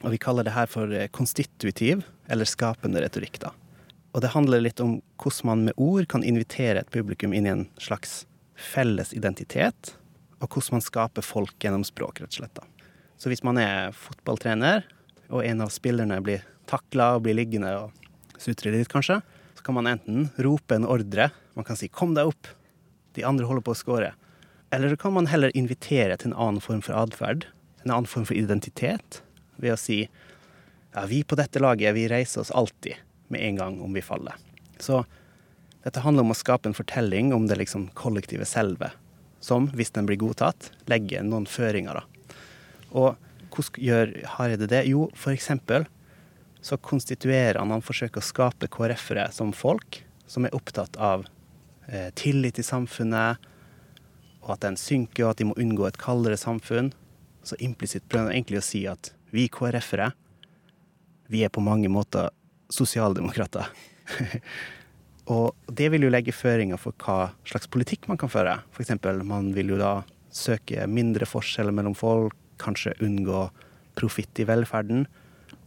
Og 0.02 0.14
vi 0.14 0.22
kaller 0.22 0.48
det 0.48 0.56
her 0.56 0.70
for 0.72 0.92
eh, 0.96 1.10
konstitutiv 1.14 2.06
eller 2.32 2.48
skapende 2.48 3.02
retorikk, 3.04 3.42
da. 3.44 3.52
Og 4.12 4.24
det 4.24 4.34
handler 4.34 4.64
litt 4.64 4.82
om 4.84 5.00
hvordan 5.22 5.48
man 5.48 5.66
med 5.70 5.78
ord 5.80 6.08
kan 6.12 6.26
invitere 6.28 6.82
et 6.82 6.92
publikum 6.92 7.36
inn 7.36 7.48
i 7.48 7.54
en 7.54 7.66
slags 7.80 8.26
felles 8.56 9.14
identitet, 9.16 9.94
og 10.42 10.50
hvordan 10.50 10.78
man 10.78 10.86
skaper 10.86 11.26
folk 11.26 11.56
gjennom 11.64 11.86
språk, 11.88 12.20
rett 12.20 12.34
og 12.34 12.40
slett. 12.42 12.56
da. 12.58 12.88
Så 13.22 13.32
hvis 13.32 13.44
man 13.46 13.60
er 13.62 13.94
fotballtrener, 13.96 14.84
og 15.32 15.46
en 15.46 15.64
av 15.64 15.72
spillerne 15.72 16.18
blir 16.24 16.44
takla 16.68 17.16
og 17.16 17.24
blir 17.28 17.38
liggende 17.38 17.72
og 17.78 18.40
sutre 18.42 18.74
litt, 18.74 18.90
kanskje, 18.92 19.22
så 19.56 19.64
kan 19.64 19.78
man 19.78 19.88
enten 19.88 20.28
rope 20.42 20.76
en 20.76 20.90
ordre. 20.90 21.30
Man 21.56 21.66
kan 21.66 21.78
si 21.78 21.88
'kom 21.88 22.16
deg 22.16 22.26
opp', 22.26 22.48
de 23.14 23.24
andre 23.24 23.46
holder 23.46 23.62
på 23.62 23.72
å 23.72 23.78
score. 23.78 24.14
Eller 24.72 24.90
så 24.90 24.98
kan 24.98 25.14
man 25.14 25.28
heller 25.28 25.52
invitere 25.58 26.16
til 26.18 26.32
en 26.32 26.38
annen 26.38 26.64
form 26.64 26.82
for 26.86 26.96
atferd, 26.96 27.46
en 27.84 27.92
annen 27.92 28.08
form 28.08 28.26
for 28.30 28.38
identitet, 28.40 29.22
ved 29.60 29.76
å 29.76 29.80
si 29.80 30.06
ja, 30.06 31.04
vi 31.08 31.22
på 31.24 31.38
dette 31.40 31.60
laget, 31.60 31.96
vi 31.96 32.08
reiser 32.12 32.44
oss 32.44 32.54
alltid 32.56 32.96
med 33.32 33.44
en 33.44 33.60
gang 33.60 33.82
om 33.84 33.94
vi 33.94 34.04
faller. 34.04 34.36
Så 34.80 35.04
dette 35.84 36.04
handler 36.04 36.24
om 36.24 36.32
å 36.32 36.38
skape 36.38 36.70
en 36.70 36.78
fortelling 36.78 37.34
om 37.36 37.48
det 37.50 37.58
liksom 37.60 37.90
kollektive 37.98 38.46
selve, 38.48 38.92
som, 39.44 39.68
hvis 39.76 39.92
den 39.96 40.08
blir 40.08 40.20
godtatt, 40.22 40.72
legger 40.92 41.26
noen 41.26 41.48
føringer. 41.50 42.00
da. 42.00 42.36
Og 42.92 43.16
hvordan 43.52 43.84
gjør 43.84 44.14
Hareide 44.38 44.70
det? 44.72 44.86
Jo, 44.88 45.10
for 45.18 45.34
eksempel 45.34 45.88
så 46.62 46.78
konstituerer 46.78 47.58
han 47.58 47.72
Han 47.74 47.82
forsøker 47.82 48.22
å 48.22 48.26
skape 48.26 48.70
KrF-ere 48.70 49.32
som 49.34 49.52
folk 49.52 50.04
som 50.30 50.46
er 50.46 50.54
opptatt 50.56 50.96
av 51.02 51.26
eh, 51.88 52.12
tillit 52.16 52.60
i 52.62 52.64
samfunnet, 52.64 53.42
og 54.42 54.56
at 54.56 54.66
den 54.66 54.78
synker, 54.80 55.26
og 55.26 55.34
at 55.34 55.42
de 55.42 55.48
må 55.50 55.58
unngå 55.60 55.88
et 55.88 56.00
kaldere 56.02 56.40
samfunn. 56.40 56.92
Så 57.46 57.58
implisitt 57.62 58.08
prøver 58.10 58.30
han 58.30 58.36
egentlig 58.36 58.62
å 58.62 58.66
si 58.66 58.84
at 58.90 59.14
vi 59.34 59.48
KrF-ere, 59.52 60.12
vi 61.32 61.46
er 61.46 61.54
på 61.54 61.64
mange 61.64 61.90
måter 61.92 62.30
sosialdemokrater. 62.72 63.70
og 65.34 65.56
det 65.72 65.88
vil 65.94 66.08
jo 66.08 66.12
legge 66.12 66.36
føringer 66.36 66.80
for 66.82 66.96
hva 67.06 67.32
slags 67.48 67.70
politikk 67.72 68.10
man 68.12 68.20
kan 68.20 68.32
føre. 68.32 68.58
F.eks. 68.76 68.98
man 69.24 69.54
vil 69.56 69.74
jo 69.76 69.80
da 69.80 70.02
søke 70.32 70.88
mindre 70.88 71.28
forskjeller 71.28 71.76
mellom 71.76 71.96
folk, 71.96 72.36
kanskje 72.62 72.98
unngå 73.04 73.48
profitt 73.98 74.42
i 74.42 74.48
velferden. 74.48 75.06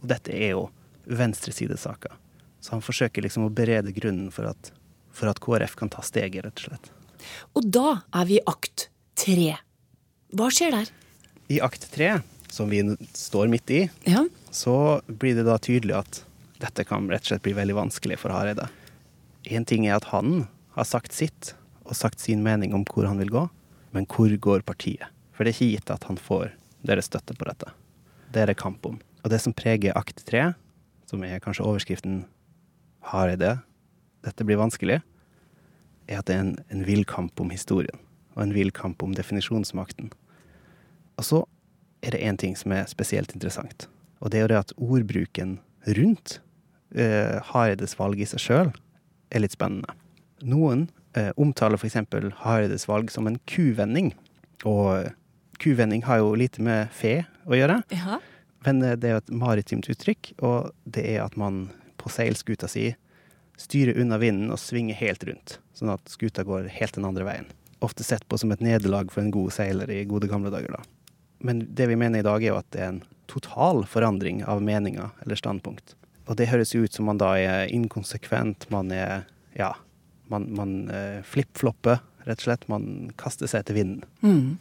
Og 0.01 0.09
dette 0.11 0.33
er 0.33 0.53
jo 0.55 0.67
venstresidesaker. 1.05 2.13
Så 2.61 2.73
han 2.73 2.85
forsøker 2.85 3.25
liksom 3.25 3.45
å 3.45 3.53
berede 3.53 3.93
grunnen 3.93 4.31
for 4.33 4.49
at, 4.49 4.71
for 5.13 5.29
at 5.29 5.41
KrF 5.41 5.75
kan 5.77 5.91
ta 5.93 6.05
steget, 6.05 6.45
rett 6.45 6.61
og 6.61 6.69
slett. 6.69 6.93
Og 7.55 7.67
da 7.71 8.01
er 8.13 8.25
vi 8.29 8.37
i 8.39 8.43
akt 8.49 8.87
tre. 9.19 9.55
Hva 10.35 10.49
skjer 10.51 10.73
der? 10.75 10.89
I 11.53 11.59
akt 11.63 11.85
tre, 11.93 12.21
som 12.51 12.69
vi 12.71 12.81
står 13.13 13.47
midt 13.51 13.69
i, 13.71 13.81
Ja. 14.09 14.25
så 14.51 15.01
blir 15.07 15.35
det 15.35 15.45
da 15.45 15.57
tydelig 15.57 15.95
at 15.99 16.23
dette 16.59 16.85
kan 16.87 17.07
rett 17.11 17.21
og 17.27 17.33
slett 17.33 17.43
bli 17.45 17.53
veldig 17.53 17.75
vanskelig 17.75 18.17
for 18.19 18.31
Hareide. 18.33 18.69
Én 19.45 19.65
ting 19.67 19.85
er 19.87 19.97
at 19.99 20.05
han 20.09 20.47
har 20.75 20.83
sagt 20.87 21.13
sitt 21.13 21.53
og 21.85 21.93
sagt 21.95 22.19
sin 22.19 22.41
mening 22.43 22.73
om 22.73 22.83
hvor 22.85 23.05
han 23.07 23.19
vil 23.21 23.29
gå, 23.29 23.49
men 23.93 24.05
hvor 24.09 24.31
går 24.39 24.63
partiet? 24.65 25.05
For 25.35 25.43
det 25.43 25.53
er 25.53 25.59
ikke 25.59 25.73
gitt 25.77 25.91
at 25.91 26.03
han 26.09 26.17
får 26.17 26.51
deres 26.85 27.05
støtte 27.11 27.35
på 27.37 27.45
dette. 27.45 27.71
Det 28.31 28.41
er 28.41 28.47
det 28.47 28.57
kamp 28.57 28.85
om. 28.85 28.99
Og 29.23 29.29
det 29.29 29.41
som 29.41 29.53
preger 29.53 29.95
akt 29.97 30.23
tre, 30.25 30.53
som 31.05 31.23
er 31.23 31.39
kanskje 31.39 31.65
overskriften 31.65 32.23
Hareide, 33.11 33.59
dette 34.25 34.45
blir 34.47 34.57
vanskelig, 34.57 35.01
er 36.07 36.21
at 36.21 36.29
det 36.29 36.35
er 36.35 36.43
en, 36.45 36.55
en 36.71 36.85
vill 36.87 37.05
kamp 37.09 37.39
om 37.41 37.51
historien, 37.53 37.99
og 38.35 38.45
en 38.45 38.55
vill 38.55 38.71
kamp 38.75 39.03
om 39.03 39.15
definisjonsmakten. 39.17 40.11
Og 41.19 41.27
så 41.27 41.43
er 42.05 42.15
det 42.15 42.23
én 42.25 42.37
ting 42.37 42.57
som 42.59 42.73
er 42.75 42.89
spesielt 42.91 43.33
interessant, 43.35 43.87
og 44.19 44.31
det 44.31 44.39
er 44.39 44.45
jo 44.45 44.51
det 44.53 44.61
at 44.61 44.75
ordbruken 44.77 45.59
rundt 45.97 46.39
eh, 46.95 47.37
Hareides 47.51 47.97
valg 47.99 48.21
i 48.21 48.27
seg 48.29 48.41
sjøl 48.41 48.71
er 49.31 49.43
litt 49.43 49.55
spennende. 49.55 49.95
Noen 50.45 50.87
eh, 51.17 51.31
omtaler 51.41 51.79
f.eks. 51.79 51.97
Hareides 52.43 52.87
valg 52.89 53.11
som 53.13 53.29
en 53.29 53.39
kuvending, 53.49 54.13
og 54.65 55.11
kuvending 55.61 56.05
har 56.05 56.21
jo 56.21 56.33
lite 56.37 56.63
med 56.65 56.91
fe 56.95 57.21
å 57.45 57.57
gjøre. 57.57 57.81
Ja. 57.93 58.19
Men 58.67 58.81
eh, 58.83 58.97
det 58.99 59.09
er 59.09 59.17
jo 59.17 59.23
et 59.23 59.33
maritimt 59.45 59.89
uttrykk, 59.91 60.33
og 60.45 60.71
det 60.85 61.05
er 61.15 61.25
at 61.25 61.37
man 61.39 61.67
på 62.01 62.11
seilskuta 62.11 62.69
si 62.69 62.91
styrer 63.57 63.99
unna 64.01 64.19
vinden 64.21 64.53
og 64.53 64.61
svinger 64.61 64.97
helt 64.99 65.23
rundt, 65.27 65.59
sånn 65.77 65.93
at 65.93 66.11
skuta 66.11 66.45
går 66.47 66.69
helt 66.77 66.97
den 66.97 67.07
andre 67.07 67.27
veien. 67.27 67.49
Ofte 67.85 68.05
sett 68.07 68.25
på 68.27 68.39
som 68.39 68.53
et 68.55 68.63
nederlag 68.63 69.11
for 69.13 69.23
en 69.23 69.33
god 69.33 69.53
seiler 69.55 69.91
i 69.91 70.03
gode 70.09 70.29
gamle 70.31 70.51
dager, 70.53 70.77
da. 70.77 70.83
Men 71.45 71.61
det 71.77 71.89
vi 71.91 71.99
mener 71.99 72.19
i 72.21 72.25
dag, 72.25 72.43
er 72.43 72.53
jo 72.53 72.59
at 72.61 72.71
det 72.73 72.81
er 72.81 72.93
en 72.93 73.03
total 73.29 73.83
forandring 73.89 74.43
av 74.47 74.63
meninger 74.63 75.11
eller 75.25 75.39
standpunkt. 75.39 75.95
Og 76.25 76.39
det 76.39 76.49
høres 76.49 76.73
jo 76.73 76.85
ut 76.85 76.95
som 76.95 77.09
man 77.09 77.19
da 77.21 77.35
er 77.37 77.69
inkonsekvent, 77.73 78.69
man 78.73 78.89
er 78.93 79.27
ja, 79.55 79.75
man, 80.31 80.49
man 80.57 80.89
eh, 80.89 81.21
flipp-flopper, 81.23 82.01
rett 82.25 82.41
og 82.41 82.47
slett. 82.47 82.67
Man 82.71 83.11
kaster 83.19 83.49
seg 83.49 83.63
etter 83.63 83.77
vinden. 83.77 84.05
Mm. 84.25 84.57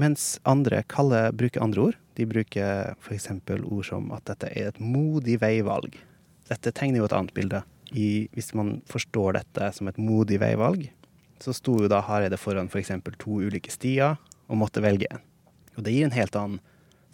Mens 0.00 0.38
andre 0.48 0.82
kaller, 0.90 1.34
bruker 1.36 1.62
andre 1.64 1.90
ord. 1.90 1.98
De 2.18 2.26
bruker 2.28 2.94
f.eks. 2.98 3.28
ord 3.60 3.84
som 3.86 4.10
at 4.16 4.26
dette 4.30 4.50
er 4.54 4.70
et 4.70 4.80
modig 4.80 5.38
veivalg. 5.42 5.98
Dette 6.50 6.72
tegner 6.74 7.02
jo 7.02 7.10
et 7.10 7.16
annet 7.16 7.36
bilde. 7.36 7.62
I, 7.90 8.28
hvis 8.36 8.52
man 8.54 8.78
forstår 8.90 9.38
dette 9.40 9.70
som 9.74 9.90
et 9.90 9.98
modig 9.98 10.40
veivalg, 10.42 10.86
så 11.40 11.54
sto 11.56 11.76
jo 11.82 11.88
da 11.90 12.02
Hareide 12.04 12.38
foran 12.38 12.68
f.eks. 12.70 12.92
to 13.18 13.40
ulike 13.40 13.72
stier 13.72 14.18
og 14.50 14.60
måtte 14.60 14.82
velge 14.84 15.08
en. 15.10 15.22
Og 15.76 15.86
det 15.86 15.94
gir 15.94 16.06
en 16.06 16.14
helt 16.14 16.36
annen 16.36 16.60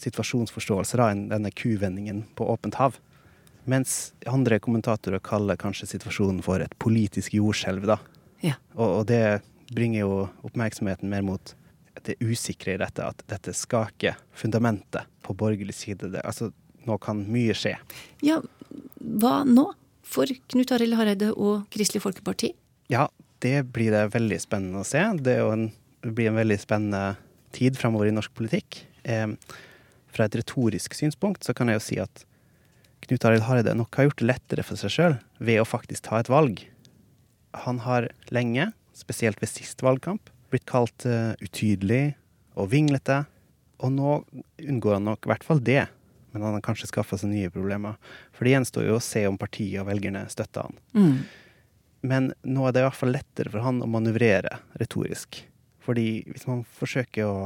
situasjonsforståelse 0.03 0.99
da 1.01 1.11
enn 1.13 1.29
denne 1.31 1.53
kuvendingen 1.55 2.25
på 2.37 2.49
åpent 2.53 2.77
hav. 2.81 2.99
Mens 3.67 4.13
andre 4.31 4.59
kommentatorer 4.63 5.23
kaller 5.25 5.59
kanskje 5.59 5.89
situasjonen 5.95 6.43
for 6.45 6.63
et 6.63 6.75
politisk 6.83 7.35
jordskjelv, 7.35 7.87
da. 7.89 7.99
Ja. 8.45 8.59
Og, 8.77 9.01
og 9.01 9.07
det 9.11 9.41
bringer 9.75 10.05
jo 10.05 10.19
oppmerksomheten 10.47 11.11
mer 11.11 11.25
mot 11.27 11.55
det 12.07 12.15
usikre 12.21 12.77
i 12.77 12.81
dette, 12.81 13.03
at 13.03 13.25
dette 13.31 13.55
skaker 13.57 14.19
fundamentet 14.37 15.09
på 15.27 15.35
borgerlig 15.35 15.75
side. 15.75 16.13
Det, 16.13 16.23
altså, 16.23 16.53
nå 16.87 16.99
kan 17.03 17.25
mye 17.33 17.57
skje. 17.57 17.75
ja, 18.23 18.39
hva 19.01 19.41
nå? 19.49 19.71
For 20.07 20.31
Knut 20.53 20.73
Arild 20.77 20.97
Hareide 20.99 21.33
og 21.35 21.67
Kristelig 21.75 22.05
Folkeparti? 22.05 22.53
Ja, 22.93 23.09
det 23.45 23.67
blir 23.75 23.93
det 23.93 24.07
veldig 24.15 24.39
spennende 24.43 24.83
å 24.83 24.87
se. 24.87 25.03
Det, 25.21 25.39
en, 25.43 25.69
det 26.05 26.15
blir 26.17 26.31
en 26.31 26.39
veldig 26.39 26.59
spennende 26.63 27.17
tid 27.57 27.79
framover 27.79 28.11
i 28.11 28.15
norsk 28.15 28.33
politikk. 28.37 28.85
Eh, 29.05 29.29
fra 30.15 30.29
et 30.29 30.39
retorisk 30.39 30.97
synspunkt 30.97 31.45
så 31.45 31.55
kan 31.57 31.69
jeg 31.71 31.81
jo 31.81 31.85
si 31.85 32.01
at 32.03 32.25
Knut 33.07 33.27
Arild 33.29 33.45
Hareide 33.47 33.77
nok 33.77 33.95
har 33.99 34.09
gjort 34.09 34.23
det 34.23 34.31
lettere 34.31 34.65
for 34.67 34.81
seg 34.81 34.95
sjøl 34.95 35.19
ved 35.39 35.61
å 35.61 35.69
faktisk 35.69 36.09
ta 36.09 36.21
et 36.23 36.31
valg. 36.33 36.63
Han 37.67 37.83
har 37.85 38.09
lenge, 38.35 38.71
spesielt 38.97 39.41
ved 39.43 39.53
sist 39.53 39.85
valgkamp, 39.85 40.31
blitt 40.51 40.67
kalt 40.69 41.07
eh, 41.09 41.35
utydelig 41.45 42.17
og 42.57 42.71
vinglete. 42.73 43.25
Og 43.85 43.93
nå 43.93 44.17
unngår 44.65 44.97
han 44.97 45.07
nok 45.11 45.27
i 45.27 45.31
hvert 45.31 45.45
fall 45.47 45.61
det, 45.63 45.85
men 46.37 46.47
han 46.47 46.59
har 46.59 46.65
kanskje 46.65 46.91
skaffa 46.91 47.19
seg 47.21 47.33
nye 47.33 47.51
problemer. 47.53 47.97
For 48.37 48.47
det 48.47 48.55
gjenstår 48.55 48.87
jo 48.91 48.99
å 48.99 49.05
se 49.05 49.25
om 49.29 49.39
partiet 49.41 49.81
og 49.83 49.89
velgerne 49.89 50.27
støtter 50.33 50.69
han. 50.69 50.79
Mm. 50.93 51.17
Men 52.07 52.29
nå 52.47 52.67
er 52.69 52.75
det 52.75 52.83
i 52.83 52.87
hvert 52.87 52.99
fall 53.01 53.15
lettere 53.17 53.53
for 53.53 53.65
han 53.65 53.81
å 53.83 53.89
manøvrere 53.91 54.61
retorisk. 54.81 55.41
Fordi 55.87 56.27
hvis 56.29 56.47
man 56.49 56.63
forsøker 56.77 57.27
å 57.27 57.41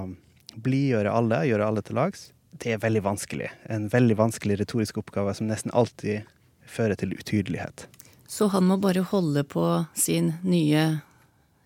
blidgjøre 0.61 1.13
alle, 1.15 1.45
gjøre 1.47 1.71
alle 1.71 1.85
til 1.87 1.99
lags, 2.01 2.31
det 2.61 2.75
er 2.75 2.83
veldig 2.83 3.05
vanskelig. 3.07 3.49
En 3.71 3.87
veldig 3.93 4.17
vanskelig 4.19 4.59
retorisk 4.61 4.99
oppgave 5.01 5.35
som 5.39 5.49
nesten 5.49 5.73
alltid 5.77 6.27
fører 6.67 6.99
til 6.99 7.15
utydelighet. 7.15 7.87
Så 8.31 8.51
han 8.53 8.67
må 8.69 8.77
bare 8.83 9.03
holde 9.11 9.45
på 9.47 9.65
sin 9.99 10.35
nye 10.43 11.01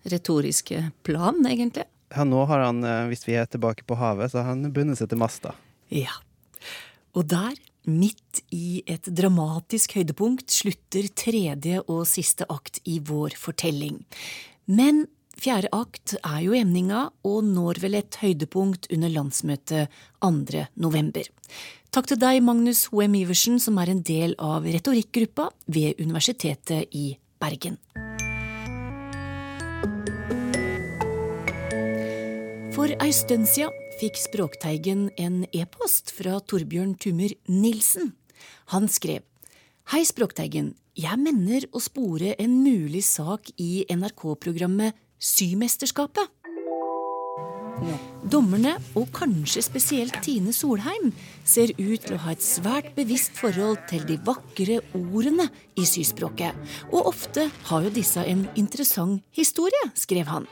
retoriske 0.05 0.91
plan, 1.05 1.41
egentlig? 1.45 1.85
Ja, 2.13 2.23
nå 2.23 2.45
har 2.45 2.59
han, 2.59 2.83
eh, 2.83 3.07
hvis 3.09 3.25
vi 3.27 3.35
er 3.37 3.45
tilbake 3.49 3.85
på 3.85 3.97
havet, 3.97 4.31
så 4.31 4.41
har 4.41 4.53
han 4.53 4.71
bundet 4.73 4.99
seg 5.01 5.09
til 5.09 5.21
masta. 5.21 5.55
Ja. 5.89 6.13
Og 7.15 7.27
der, 7.31 7.55
midt 7.87 8.41
i 8.51 8.81
et 8.91 9.07
dramatisk 9.07 9.95
høydepunkt, 9.95 10.49
slutter 10.51 11.07
tredje 11.15 11.79
og 11.85 12.03
siste 12.09 12.47
akt 12.51 12.81
i 12.83 12.99
vår 12.99 13.37
fortelling. 13.39 14.01
Men 14.67 15.05
fjerde 15.39 15.71
akt 15.75 16.17
er 16.19 16.41
jo 16.43 16.55
emninga 16.57 17.05
og 17.27 17.47
når 17.47 17.79
vel 17.83 17.99
et 18.01 18.19
høydepunkt 18.19 18.89
under 18.91 19.13
landsmøtet 19.13 19.95
2. 20.25 20.65
november. 20.75 21.29
Takk 21.95 22.11
til 22.11 22.19
deg, 22.19 22.41
Magnus 22.43 22.89
Hoem 22.91 23.15
Iversen, 23.15 23.61
som 23.63 23.79
er 23.79 23.93
en 23.93 24.03
del 24.03 24.35
av 24.35 24.67
retorikkgruppa 24.67 25.47
ved 25.71 26.01
Universitetet 26.03 26.91
i 26.91 27.13
Bergen. 27.39 27.79
For 32.75 32.91
ei 32.99 33.13
stund 33.15 33.47
sia 33.47 33.69
fikk 33.99 34.17
Språkteigen 34.19 35.07
en 35.21 35.43
e-post 35.55 36.11
fra 36.15 36.39
Torbjørn 36.43 36.95
Tummer 36.99 37.31
Nilsen. 37.47 38.13
Han 38.73 38.89
skrev 38.91 39.23
Hei, 39.93 40.01
Språkteigen. 40.07 40.73
Jeg 40.97 41.19
mener 41.21 41.67
å 41.75 41.81
spore 41.83 42.33
en 42.41 42.55
mulig 42.63 43.03
sak 43.05 43.51
i 43.61 43.85
NRK-programmet 43.91 44.95
Symesterskapet. 45.21 46.31
Dommerne, 48.31 48.73
og 48.97 49.11
kanskje 49.13 49.61
spesielt 49.61 50.15
Tine 50.25 50.53
Solheim, 50.55 51.11
ser 51.45 51.75
ut 51.77 52.07
til 52.07 52.15
å 52.15 52.21
ha 52.23 52.33
et 52.33 52.43
svært 52.43 52.93
bevisst 52.97 53.35
forhold 53.37 53.83
til 53.91 54.07
de 54.09 54.17
vakre 54.25 54.79
ordene 54.97 55.49
i 55.77 55.85
syspråket. 55.87 56.55
Og 56.91 57.11
ofte 57.11 57.49
har 57.69 57.85
jo 57.85 57.93
disse 57.93 58.23
en 58.23 58.47
interessant 58.55 59.21
historie, 59.35 59.91
skrev 59.93 60.31
han. 60.31 60.49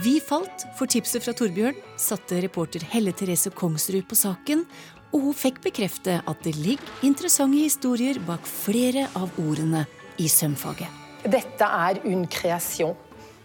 Vi 0.00 0.14
falt 0.24 0.62
for 0.78 0.88
tipset 0.88 1.20
fra 1.20 1.32
Torbjørn, 1.36 1.76
satte 2.00 2.38
reporter 2.40 2.80
Helle 2.88 3.12
Therese 3.12 3.50
Kongsrud 3.52 4.06
på 4.08 4.16
saken, 4.16 4.64
Og 5.10 5.24
hun 5.24 5.34
fikk 5.34 5.56
bekrefte 5.64 6.20
at 6.22 6.42
det 6.46 6.52
ligger 6.54 7.02
interessante 7.02 7.58
historier 7.58 8.20
bak 8.22 8.44
flere 8.46 9.08
av 9.18 9.32
ordene 9.42 9.82
i 10.22 10.28
sømfaget. 10.30 10.86
Dette 11.26 11.66
er 11.66 11.98
un 12.06 12.22
creation. 12.30 12.94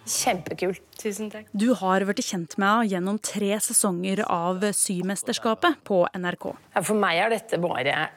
Kjempekult. 0.05 0.83
Tusen 1.01 1.31
takk. 1.33 1.49
Du 1.49 1.71
har 1.73 2.05
blitt 2.05 2.21
kjent 2.21 2.53
med 2.61 2.69
henne 2.69 2.91
gjennom 2.91 3.17
tre 3.17 3.57
sesonger 3.65 4.21
av 4.29 4.61
Symesterskapet 4.77 5.81
på 5.89 6.03
NRK. 6.13 6.51
For 6.85 6.93
meg 7.01 7.23
er 7.23 7.33
dette 7.33 7.57
bare 7.59 8.11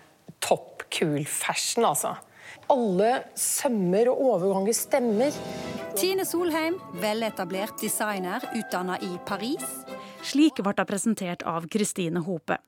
topp 0.45 0.85
cool 0.93 1.25
fashion, 1.25 1.89
altså. 1.89 2.19
Alle 2.69 3.13
sømmer 3.39 4.11
og 4.13 4.19
overganger 4.35 4.77
stemmer. 4.77 5.37
Tine 5.97 6.27
Solheim, 6.29 6.77
veletablert 7.01 7.81
designer 7.81 8.45
utdanna 8.53 8.99
i 9.01 9.15
Paris. 9.27 9.65
Slik 10.29 10.61
ble 10.61 10.75
hun 10.77 10.89
presentert 10.89 11.45
av 11.49 11.65
Kristine 11.73 12.21
Hope. 12.27 12.59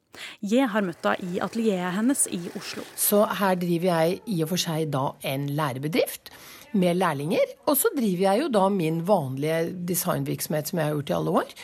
Jeg 0.41 0.71
har 0.73 0.87
møtt 0.87 1.05
henne 1.05 1.35
i 1.37 1.43
atelieret 1.45 1.99
hennes 1.99 2.25
i 2.33 2.41
Oslo. 2.57 2.87
Så 2.97 3.27
her 3.43 3.61
driver 3.61 3.93
jeg 3.93 4.23
i 4.25 4.41
og 4.41 4.55
for 4.55 4.65
seg 4.65 4.89
da 4.95 5.11
en 5.29 5.51
lærebedrift 5.59 6.33
med 6.73 6.99
lærlinger. 7.01 7.55
Og 7.69 7.77
så 7.79 7.91
driver 7.97 8.27
jeg 8.27 8.43
jo 8.43 8.49
da 8.53 8.65
min 8.73 9.01
vanlige 9.07 9.73
designvirksomhet 9.89 10.71
som 10.71 10.81
jeg 10.81 10.89
har 10.89 10.99
gjort 10.99 11.11
i 11.13 11.17
alle 11.19 11.35
år. 11.43 11.55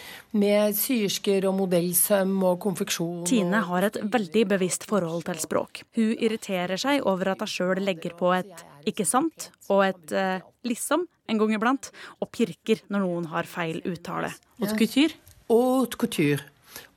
Med 0.42 0.78
syersker 0.78 1.48
og 1.50 1.56
modellsøm 1.60 2.34
og 2.46 2.58
konfeksjon. 2.64 3.25
Tine 3.28 3.62
har 3.68 3.88
et 3.88 3.98
veldig 4.02 4.46
bevisst 4.56 4.88
forhold 4.88 5.26
til 5.28 5.42
språk. 5.42 5.84
Hun 5.96 6.14
irriterer 6.16 6.80
seg 6.80 7.06
over 7.06 7.34
at 7.34 7.44
hun 7.44 7.52
sjøl 7.52 7.82
legger 7.84 8.16
på 8.18 8.32
et 8.36 8.66
ikke 8.86 9.06
sant 9.08 9.50
og 9.68 9.86
et 9.88 10.14
eh, 10.14 10.44
liksom 10.66 11.06
en 11.26 11.40
gang 11.40 11.56
iblant, 11.56 11.88
og 12.22 12.30
pirker 12.30 12.84
når 12.86 13.02
noen 13.02 13.30
har 13.32 13.48
feil 13.50 13.80
uttale. 13.88 14.30
Haute 14.60 14.76
couture? 14.78 15.16
Haute 15.50 15.98
couture. 15.98 16.44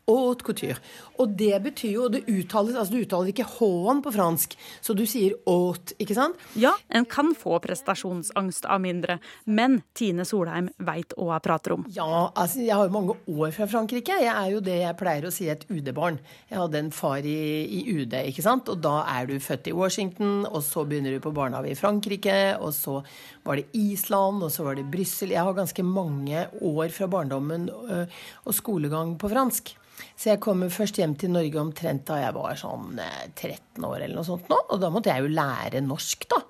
Haute 0.09 0.45
couture. 0.47 0.79
Og 1.19 1.33
det 1.37 1.57
betyr 1.63 1.91
jo 1.93 2.07
det 2.11 2.23
uttales, 2.31 2.77
altså 2.79 2.95
Du 2.95 3.03
uttaler 3.03 3.31
ikke 3.33 3.47
H-en 3.57 4.01
på 4.03 4.13
fransk, 4.15 4.55
så 4.81 4.95
du 4.95 5.03
sier 5.09 5.35
haute, 5.47 5.95
ikke 5.99 6.15
sant? 6.17 6.39
Ja, 6.59 6.71
en 6.95 7.07
kan 7.09 7.33
få 7.37 7.57
prestasjonsangst 7.63 8.67
av 8.69 8.81
mindre, 8.83 9.19
men 9.45 9.81
Tine 9.97 10.25
Solheim 10.27 10.69
veit 10.87 11.13
hva 11.17 11.35
jeg 11.35 11.45
prater 11.45 11.75
om. 11.75 11.85
Ja, 11.95 12.29
altså 12.29 12.63
jeg 12.63 12.75
har 12.75 12.87
jo 12.87 12.95
mange 12.95 13.17
år 13.27 13.51
fra 13.55 13.67
Frankrike. 13.69 14.19
Jeg 14.23 14.31
er 14.31 14.53
jo 14.53 14.63
det 14.63 14.77
jeg 14.81 14.99
pleier 14.99 15.27
å 15.27 15.33
si 15.33 15.49
et 15.51 15.65
UD-barn. 15.69 16.21
Jeg 16.49 16.61
hadde 16.61 16.83
en 16.85 16.93
far 16.95 17.25
i, 17.27 17.39
i, 17.67 17.83
UD, 17.99 18.15
ikke 18.31 18.45
sant. 18.45 18.71
Og 18.71 18.79
da 18.83 19.01
er 19.17 19.27
du 19.29 19.35
født 19.43 19.69
i 19.71 19.75
Washington, 19.75 20.45
og 20.47 20.63
så 20.65 20.85
begynner 20.87 21.15
du 21.15 21.23
på 21.23 21.35
barnehage 21.35 21.73
i 21.73 21.79
Frankrike, 21.79 22.39
og 22.63 22.71
så 22.77 23.01
var 23.47 23.59
det 23.59 23.67
Island, 23.77 24.43
og 24.45 24.53
så 24.53 24.65
var 24.67 24.79
det 24.79 24.87
Brussel. 24.91 25.35
Jeg 25.35 25.43
har 25.43 25.57
ganske 25.57 25.85
mange 25.85 26.47
år 26.63 26.95
fra 26.95 27.11
barndommen 27.11 27.67
og 27.69 28.55
skolegang 28.55 29.17
på 29.19 29.31
fransk. 29.31 29.75
Så 30.15 30.31
jeg 30.31 30.41
kom 30.43 30.65
først 30.73 30.99
hjem 30.99 31.15
til 31.19 31.33
Norge 31.33 31.61
omtrent 31.61 32.05
da 32.09 32.19
jeg 32.21 32.35
var 32.35 32.59
sånn 32.59 32.99
13 32.99 33.51
eh, 33.51 33.87
år 33.87 34.05
eller 34.05 34.17
noe 34.19 34.27
sånt 34.27 34.49
nå. 34.51 34.59
Og 34.69 34.81
da 34.81 34.91
måtte 34.93 35.13
jeg 35.13 35.25
jo 35.25 35.33
lære 35.33 35.83
norsk, 35.85 36.27
da. 36.31 36.41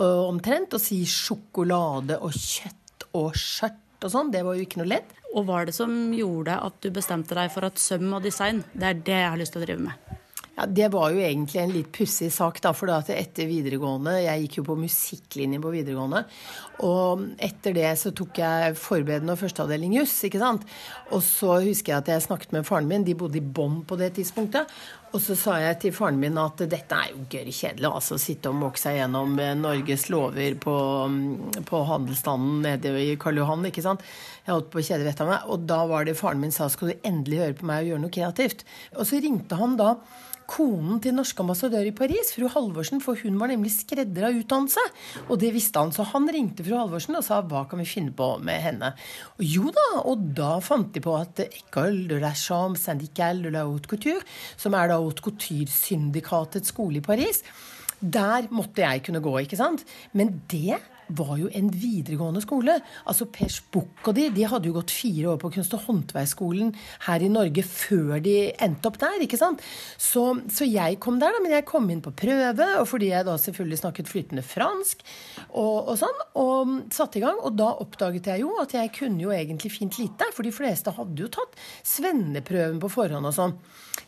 Og 0.00 0.22
omtrent. 0.28 0.76
Og 0.76 0.82
si 0.82 1.02
sjokolade 1.08 2.20
og 2.22 2.34
kjøtt 2.34 3.08
og 3.18 3.36
skjørt 3.38 4.06
og 4.06 4.14
sånn. 4.14 4.32
Det 4.34 4.44
var 4.46 4.58
jo 4.58 4.66
ikke 4.66 4.82
noe 4.82 4.92
lett. 4.94 5.16
Og 5.34 5.44
hva 5.48 5.62
er 5.62 5.68
det 5.68 5.76
som 5.76 5.92
gjorde 6.16 6.56
at 6.68 6.78
du 6.84 6.88
bestemte 6.94 7.36
deg 7.36 7.52
for 7.52 7.68
at 7.68 7.80
søm 7.82 8.08
og 8.16 8.24
design, 8.24 8.64
det 8.72 8.88
er 8.88 9.04
det 9.10 9.20
jeg 9.20 9.32
har 9.34 9.40
lyst 9.40 9.56
til 9.56 9.62
å 9.62 9.68
drive 9.68 9.90
med? 9.90 10.17
Ja, 10.58 10.66
Det 10.66 10.88
var 10.90 11.12
jo 11.14 11.20
egentlig 11.22 11.60
en 11.62 11.70
litt 11.70 11.90
pussig 11.94 12.32
sak, 12.34 12.56
da. 12.64 12.72
For 12.74 12.90
at 12.90 13.12
etter 13.14 13.46
videregående 13.46 14.16
Jeg 14.24 14.42
gikk 14.42 14.56
jo 14.58 14.64
på 14.66 14.78
musikklinje 14.80 15.60
på 15.62 15.70
videregående. 15.70 16.24
Og 16.82 17.22
etter 17.38 17.76
det 17.76 17.92
så 18.00 18.10
tok 18.10 18.40
jeg 18.42 18.74
forberedende 18.78 19.36
og 19.36 19.38
førsteavdeling 19.38 19.94
juss, 20.00 20.16
ikke 20.26 20.42
sant. 20.42 20.66
Og 21.14 21.22
så 21.22 21.60
husker 21.62 21.94
jeg 21.94 22.02
at 22.02 22.10
jeg 22.10 22.26
snakket 22.26 22.56
med 22.56 22.66
faren 22.66 22.90
min, 22.90 23.06
de 23.06 23.14
bodde 23.14 23.38
i 23.38 23.44
Bonn 23.44 23.84
på 23.86 23.98
det 24.00 24.16
tidspunktet. 24.18 24.66
Og 25.14 25.22
så 25.24 25.36
sa 25.38 25.56
jeg 25.62 25.78
til 25.82 25.94
faren 25.96 26.18
min 26.20 26.36
at 26.40 26.60
dette 26.68 26.96
er 26.96 27.12
jo 27.14 27.24
gørr 27.32 27.48
kjedelig, 27.48 27.88
altså. 27.88 28.18
Å 28.18 28.22
sitte 28.22 28.52
og 28.52 28.58
måke 28.60 28.80
seg 28.80 28.98
gjennom 28.98 29.38
eh, 29.40 29.54
Norges 29.56 30.08
lover 30.12 30.58
på, 30.60 30.74
mm, 31.08 31.64
på 31.68 31.82
handelsstanden 31.88 32.62
nede 32.66 32.92
i 33.00 33.16
Karl 33.20 33.40
Johan, 33.40 33.64
ikke 33.70 33.84
sant. 33.84 34.04
Jeg 34.44 34.54
holdt 34.54 34.70
på 34.72 34.82
å 34.82 34.86
kjede 34.90 35.06
vettet 35.08 35.24
av 35.24 35.32
meg. 35.32 35.50
Og 35.52 35.68
da 35.70 35.82
var 35.88 36.08
det 36.08 36.18
faren 36.18 36.42
min 36.42 36.54
sa 36.54 36.68
skal 36.72 36.92
du 36.92 37.08
endelig 37.08 37.42
høre 37.42 37.58
på 37.58 37.68
meg 37.68 37.84
og 37.84 37.92
gjøre 37.92 38.04
noe 38.04 38.16
kreativt. 38.18 38.66
Og 38.96 39.08
så 39.08 39.22
ringte 39.24 39.60
han 39.60 39.78
da 39.80 39.94
konen 40.48 40.96
til 41.04 41.12
norsk 41.16 41.42
ambassadør 41.42 41.86
i 41.90 41.94
Paris, 41.96 42.32
fru 42.32 42.48
Halvorsen, 42.50 43.02
for 43.04 43.20
hun 43.20 43.36
var 43.40 43.50
nemlig 43.52 43.74
skredder 43.74 44.28
av 44.30 44.38
utdannelse. 44.38 44.84
Og 45.26 45.36
det 45.42 45.52
visste 45.54 45.82
han, 45.82 45.92
så 45.92 46.06
han 46.08 46.28
ringte 46.32 46.64
fru 46.64 46.74
Halvorsen 46.78 47.18
og 47.18 47.26
sa 47.26 47.42
hva 47.44 47.66
kan 47.68 47.82
vi 47.82 47.88
finne 47.88 48.14
på 48.16 48.30
med 48.44 48.62
henne. 48.64 48.92
Og 49.36 49.44
jo 49.44 49.72
da, 49.74 49.86
og 50.08 50.24
da 50.38 50.54
fant 50.64 50.90
de 50.94 51.02
på 51.04 51.14
at 51.18 51.44
École 51.44 52.06
de 52.08 52.20
la 52.22 52.32
Chambre 52.32 52.80
syndicale 52.80 53.44
de 53.44 53.52
la 53.54 53.66
haute 53.68 53.90
couture, 53.90 54.24
som 54.56 54.76
er 54.78 54.92
da 54.92 54.97
haute 54.98 55.24
couture-syndikatets 55.24 56.74
skole 56.74 57.00
i 57.00 57.04
Paris, 57.04 57.42
der 57.98 58.50
måtte 58.54 58.84
jeg 58.84 59.02
kunne 59.06 59.22
gå, 59.22 59.38
ikke 59.42 59.58
sant. 59.58 59.84
Men 60.12 60.36
det 60.50 60.78
var 61.16 61.36
jo 61.40 61.48
en 61.56 61.70
videregående 61.72 62.42
skole. 62.44 62.78
Altså 63.08 63.28
Pers 63.32 63.60
Buch 63.72 64.08
og 64.08 64.14
de, 64.16 64.28
de 64.34 64.46
hadde 64.48 64.68
jo 64.68 64.76
gått 64.76 64.94
fire 64.94 65.32
år 65.32 65.40
på 65.42 65.50
kunst- 65.54 65.74
og 65.76 65.84
håndverksskolen 65.86 66.72
her 67.06 67.24
i 67.24 67.30
Norge 67.32 67.64
før 67.66 68.18
de 68.24 68.36
endte 68.64 68.90
opp 68.90 68.98
der. 69.00 69.24
ikke 69.24 69.40
sant? 69.40 69.62
Så, 69.96 70.24
så, 70.52 70.66
jeg 70.68 70.98
kom 71.02 71.18
der, 71.20 71.34
da, 71.34 71.42
men 71.44 71.54
jeg 71.56 71.66
kom 71.68 71.88
inn 71.92 72.02
på 72.04 72.14
prøve, 72.16 72.68
og 72.80 72.86
fordi 72.90 73.10
jeg 73.12 73.26
da 73.28 73.36
selvfølgelig 73.40 73.80
snakket 73.82 74.10
flytende 74.10 74.44
fransk 74.46 75.04
og, 75.48 75.90
og 75.90 75.94
sånn, 76.00 76.22
og 76.40 76.74
satte 76.94 77.20
i 77.20 77.24
gang. 77.24 77.40
Og 77.44 77.56
da 77.58 77.70
oppdaget 77.82 78.30
jeg 78.32 78.44
jo 78.44 78.54
at 78.62 78.76
jeg 78.76 78.92
kunne 78.96 79.24
jo 79.24 79.34
egentlig 79.34 79.72
fint 79.74 80.00
lite, 80.00 80.30
for 80.34 80.46
de 80.46 80.54
fleste 80.54 80.94
hadde 80.96 81.24
jo 81.24 81.32
tatt 81.32 81.58
svenneprøven 81.86 82.80
på 82.82 82.92
forhånd 82.92 83.28
og 83.28 83.36
sånn. 83.36 83.56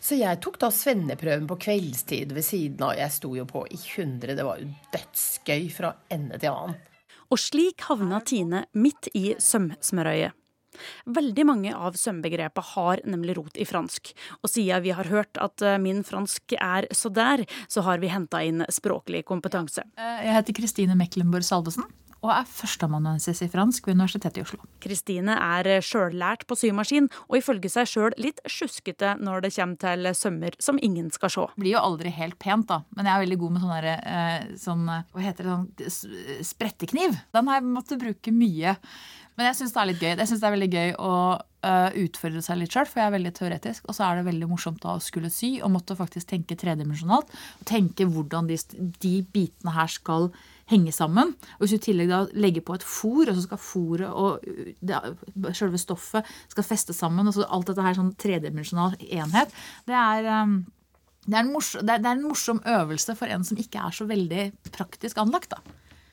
Så 0.01 0.17
jeg 0.17 0.41
tok 0.45 0.61
da 0.63 0.71
svenneprøven 0.73 1.49
på 1.51 1.59
kveldstid 1.67 2.33
ved 2.37 2.47
siden 2.47 2.85
av. 2.87 2.95
Jeg 2.99 3.13
sto 3.17 3.35
jo 3.37 3.47
på 3.49 3.67
i 3.69 3.79
100. 3.79 4.37
Det 4.39 4.47
var 4.47 4.63
jo 4.63 4.71
dødsgøy 4.95 5.67
fra 5.75 5.93
ende 6.13 6.41
til 6.41 6.55
annen. 6.55 6.90
Og 7.31 7.39
slik 7.39 7.87
havna 7.87 8.19
Tine 8.27 8.65
midt 8.75 9.07
i 9.15 9.35
sømsmørøyet. 9.39 10.35
Veldig 11.11 11.45
mange 11.45 11.73
av 11.77 11.97
sømbegrepet 11.99 12.73
har 12.73 13.03
nemlig 13.05 13.35
rot 13.37 13.59
i 13.61 13.67
fransk, 13.69 14.13
og 14.41 14.51
siden 14.51 14.85
vi 14.85 14.95
har 14.97 15.11
hørt 15.11 15.41
at 15.43 15.63
eh, 15.67 15.79
min 15.83 16.01
fransk 16.07 16.55
er 16.57 16.89
så 16.97 17.11
der, 17.13 17.45
så 17.69 17.85
har 17.85 18.01
vi 18.01 18.11
henta 18.13 18.41
inn 18.47 18.65
språklig 18.73 19.25
kompetanse. 19.29 19.85
Eh, 19.99 20.23
jeg 20.27 20.37
heter 20.39 20.57
Kristine 20.57 20.97
Meklenborg 20.99 21.45
Salvesen 21.47 21.85
og 22.21 22.33
er 22.35 22.49
førsteamanuensis 22.49 23.43
i 23.45 23.49
fransk 23.51 23.89
ved 23.89 23.97
Universitetet 23.97 24.41
i 24.41 24.45
Oslo. 24.45 24.61
Kristine 24.85 25.37
er 25.41 25.85
sjøllært 25.85 26.47
på 26.49 26.59
symaskin, 26.59 27.09
og 27.29 27.39
ifølge 27.41 27.71
seg 27.73 27.89
sjøl 27.89 28.17
litt 28.21 28.43
sjuskete 28.49 29.15
når 29.21 29.47
det 29.47 29.53
kommer 29.57 29.81
til 29.81 30.11
sømmer 30.17 30.57
som 30.63 30.81
ingen 30.85 31.09
skal 31.15 31.33
se. 31.33 31.47
Det 31.55 31.65
blir 31.65 31.77
jo 31.77 31.85
aldri 31.85 32.13
helt 32.15 32.39
pent, 32.43 32.69
da, 32.69 32.83
men 32.97 33.09
jeg 33.09 33.15
er 33.15 33.25
veldig 33.25 33.41
god 33.45 33.55
med 33.55 33.65
sånn 33.65 33.77
derre 33.77 33.97
eh, 34.15 34.51
sånn, 34.61 34.85
Hva 35.15 35.25
heter 35.25 35.49
det, 35.49 35.89
sånn 35.95 36.45
sprettekniv. 36.51 37.17
Den 37.35 37.51
har 37.51 37.61
jeg 37.61 37.73
måttet 37.73 38.03
bruke 38.03 38.35
mye. 38.35 38.77
Men 39.39 39.49
jeg 39.49 39.57
syns 39.57 39.73
det 39.73 39.81
er 39.81 39.89
litt 39.89 40.03
gøy. 40.03 40.11
Jeg 40.11 40.29
synes 40.29 40.41
det 40.43 40.49
er 40.49 40.53
veldig 40.59 40.75
gøy 40.75 40.91
å 41.01 41.15
utfordre 42.01 42.41
seg 42.45 42.59
litt 42.61 42.75
sjøl, 42.75 42.87
for 42.89 43.01
jeg 43.01 43.11
er 43.11 43.15
veldig 43.15 43.33
teoretisk. 43.37 43.89
Og 43.89 43.97
så 43.97 44.07
er 44.07 44.19
det 44.19 44.27
veldig 44.29 44.49
morsomt 44.49 44.81
da 44.85 44.95
å 44.97 45.03
skulle 45.05 45.31
sy 45.33 45.55
og 45.61 45.73
måtte 45.75 45.97
faktisk 45.97 46.31
tenke 46.33 46.57
tredimensjonalt. 46.61 47.33
Tenke 47.69 48.05
hvordan 48.09 48.49
de, 48.49 48.57
de 49.01 49.15
bitene 49.33 49.75
her 49.77 49.93
skal 49.93 50.31
henge 50.71 50.93
sammen. 50.95 51.35
Og 51.59 51.65
hvis 51.65 51.75
du 51.75 51.79
i 51.81 51.85
tillegg 51.91 52.11
da 52.11 52.25
legger 52.39 52.65
på 52.67 52.77
et 52.79 52.87
fôr, 52.87 53.29
og 53.29 53.37
så 53.37 53.45
skal 53.47 53.63
fôret 53.63 54.11
og 54.11 54.45
det, 54.81 55.01
selve 55.59 55.81
stoffet 55.81 56.29
skal 56.53 56.67
feste 56.67 56.97
sammen, 56.97 57.29
og 57.29 57.37
så 57.37 57.49
alt 57.49 57.71
dette 57.71 57.87
her 57.87 57.99
sånn 57.99 58.15
tredimensjonal 58.21 58.97
enhet, 59.11 59.55
det 59.91 59.99
er 59.99 60.31
um, 60.43 60.61
det 61.27 61.37
er, 61.37 61.45
morsom, 61.47 61.85
det 61.85 61.99
er, 61.99 62.07
en 62.15 62.25
morsom 62.25 62.63
øvelse 62.65 63.15
for 63.19 63.31
en 63.31 63.45
som 63.45 63.59
ikke 63.61 63.83
er 63.85 63.95
så 63.95 64.07
veldig 64.09 64.47
praktisk 64.73 65.21
anlagt. 65.21 65.53
da. 65.53 65.61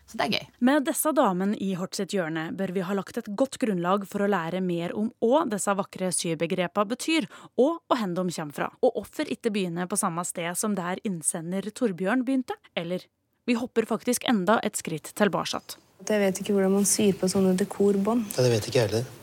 Så 0.08 0.16
det 0.20 0.26
er 0.28 0.34
gøy. 0.38 0.46
Med 0.64 0.86
disse 0.88 1.12
damene 1.16 1.58
i 1.64 1.74
Hort 1.76 1.98
sitt 1.98 2.14
hjørne 2.16 2.46
bør 2.56 2.72
vi 2.76 2.84
ha 2.88 2.96
lagt 2.96 3.18
et 3.20 3.28
godt 3.40 3.58
grunnlag 3.60 4.06
for 4.08 4.24
å 4.24 4.30
lære 4.32 4.62
mer 4.64 4.94
om 4.96 5.10
hva 5.24 5.42
disse 5.52 5.74
vakre 5.76 6.14
sybegrepene 6.16 6.92
betyr, 6.94 7.28
og 7.60 7.82
hvor 7.88 8.04
de 8.16 8.28
kommer 8.32 8.56
fra. 8.56 8.70
Og 8.80 8.96
hvorfor 8.96 9.32
ikke 9.32 9.52
begynne 9.52 9.88
på 9.88 10.00
samme 10.00 10.24
sted 10.28 10.56
som 10.56 10.78
der 10.80 11.02
innsender 11.08 11.68
Torbjørn 11.76 12.24
begynte? 12.28 12.56
Eller 12.76 13.04
vi 13.48 13.56
hopper 13.56 13.88
faktisk 13.88 14.28
enda 14.28 14.60
et 14.64 14.76
skritt 14.76 15.14
tilbake. 15.16 15.62
Jeg 16.08 16.20
vet 16.22 16.42
ikke 16.42 16.56
hvordan 16.56 16.74
man 16.76 16.88
syr 16.88 17.16
på 17.18 17.30
sånne 17.32 17.56
dekorbånd. 17.58 18.28
Ja, 18.36 18.44
det 18.44 18.52
vet 18.52 18.68
ikke 18.68 18.82
jeg 18.82 18.90
heller. 18.90 19.14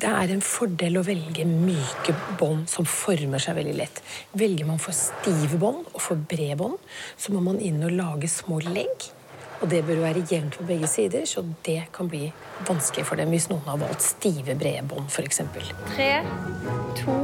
Det 0.00 0.08
er 0.08 0.32
en 0.32 0.42
fordel 0.44 0.96
å 0.96 1.04
velge 1.04 1.44
myke 1.44 2.14
bånd 2.40 2.68
som 2.72 2.86
former 2.88 3.42
seg 3.42 3.58
veldig 3.58 3.74
lett. 3.76 4.02
Velger 4.38 4.68
man 4.68 4.80
for 4.82 4.96
stive 4.96 5.58
bånd 5.60 5.86
og 5.92 6.00
for 6.02 6.20
brede 6.30 6.56
bånd, 6.58 6.78
så 7.20 7.34
må 7.34 7.42
man 7.44 7.60
inn 7.62 7.82
og 7.84 7.94
lage 7.98 8.30
små 8.32 8.60
legg. 8.64 9.10
Og 9.60 9.68
det 9.68 9.82
bør 9.84 10.00
være 10.06 10.24
jevnt 10.30 10.56
på 10.56 10.66
begge 10.70 10.88
sider, 10.88 11.26
så 11.28 11.44
det 11.66 11.82
kan 11.92 12.08
bli 12.08 12.30
vanskelig 12.68 13.04
for 13.10 13.20
dem 13.20 13.34
hvis 13.34 13.50
noen 13.52 13.66
har 13.68 13.80
valgt 13.82 14.06
stive 14.06 14.56
bredbånd, 14.56 15.10
f.eks. 15.12 15.42
Tre, 15.92 16.12
to, 17.02 17.18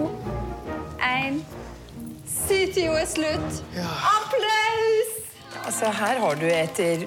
én 1.01 1.41
Sytio 2.29 2.93
er 2.99 3.09
slutt. 3.09 3.63
Ja. 3.75 3.89
Applaus! 4.19 5.16
Altså, 5.67 5.89
her 5.91 6.21
har 6.23 6.37
du 6.39 6.45
etter 6.47 7.01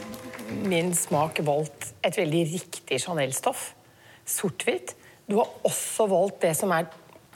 min 0.67 0.89
smak 0.97 1.37
valgt 1.47 1.93
et 2.03 2.17
veldig 2.19 2.41
riktig 2.51 2.97
Chanel-stoff. 2.99 3.69
Sort-hvitt. 4.27 4.97
Du 5.31 5.37
har 5.37 5.53
også 5.63 6.09
valgt 6.11 6.41
det 6.43 6.51
som 6.59 6.73
er 6.75 6.89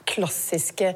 klassiske 0.10 0.90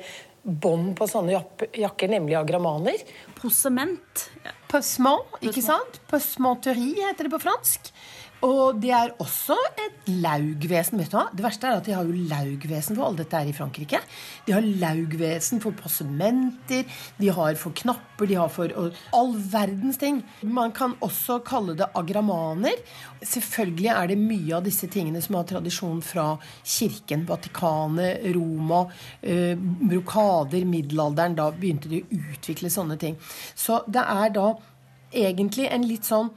bånd 0.44 0.98
på 1.00 1.08
sånne 1.08 1.38
jakker, 1.80 2.12
nemlig 2.12 2.36
agramaner. 2.42 3.00
Posement. 3.40 4.28
Possement, 4.68 5.40
ikke 5.40 5.64
sant? 5.64 6.02
Possementerie 6.12 7.08
heter 7.08 7.30
det 7.30 7.32
på 7.32 7.40
fransk. 7.46 7.88
Og 8.46 8.78
det 8.78 8.92
er 8.94 9.14
også 9.18 9.56
et 9.82 10.10
laugvesen. 10.22 11.00
vet 11.00 11.10
du 11.10 11.18
hva? 11.18 11.26
Det 11.34 11.42
verste 11.42 11.68
er 11.68 11.80
at 11.80 11.88
de 11.88 11.96
har 11.96 12.06
jo 12.06 12.28
laugvesen 12.30 12.96
for 12.96 13.08
alle 13.08 13.24
dette 13.24 13.40
her 13.40 13.50
i 13.50 13.56
Frankrike. 13.56 14.02
De 14.46 14.54
har 14.54 14.62
laugvesen 14.62 15.62
for 15.64 15.74
possementer, 15.74 16.86
de 17.18 17.32
har 17.34 17.58
for 17.58 17.74
knapper, 17.74 18.30
de 18.30 18.38
har 18.38 18.52
for 18.54 18.70
all 19.18 19.34
verdens 19.36 19.98
ting. 19.98 20.22
Man 20.44 20.72
kan 20.72 20.94
også 21.02 21.40
kalle 21.48 21.74
det 21.80 21.90
agramaner. 21.98 22.78
Selvfølgelig 23.26 23.92
er 23.96 24.14
det 24.14 24.22
mye 24.22 24.56
av 24.60 24.66
disse 24.70 24.88
tingene 24.94 25.22
som 25.26 25.40
har 25.40 25.50
tradisjon 25.50 26.04
fra 26.06 26.30
kirken, 26.62 27.26
Vatikanet, 27.28 28.22
Roma, 28.38 28.86
eh, 29.22 29.58
brokader, 29.58 30.66
middelalderen. 30.66 31.36
Da 31.36 31.50
begynte 31.52 31.90
de 31.90 32.04
å 32.04 32.24
utvikle 32.38 32.70
sånne 32.70 33.00
ting. 33.02 33.18
Så 33.56 33.82
det 33.90 34.06
er 34.06 34.30
da 34.30 34.52
egentlig 35.12 35.72
en 35.72 35.88
litt 35.88 36.06
sånn 36.06 36.30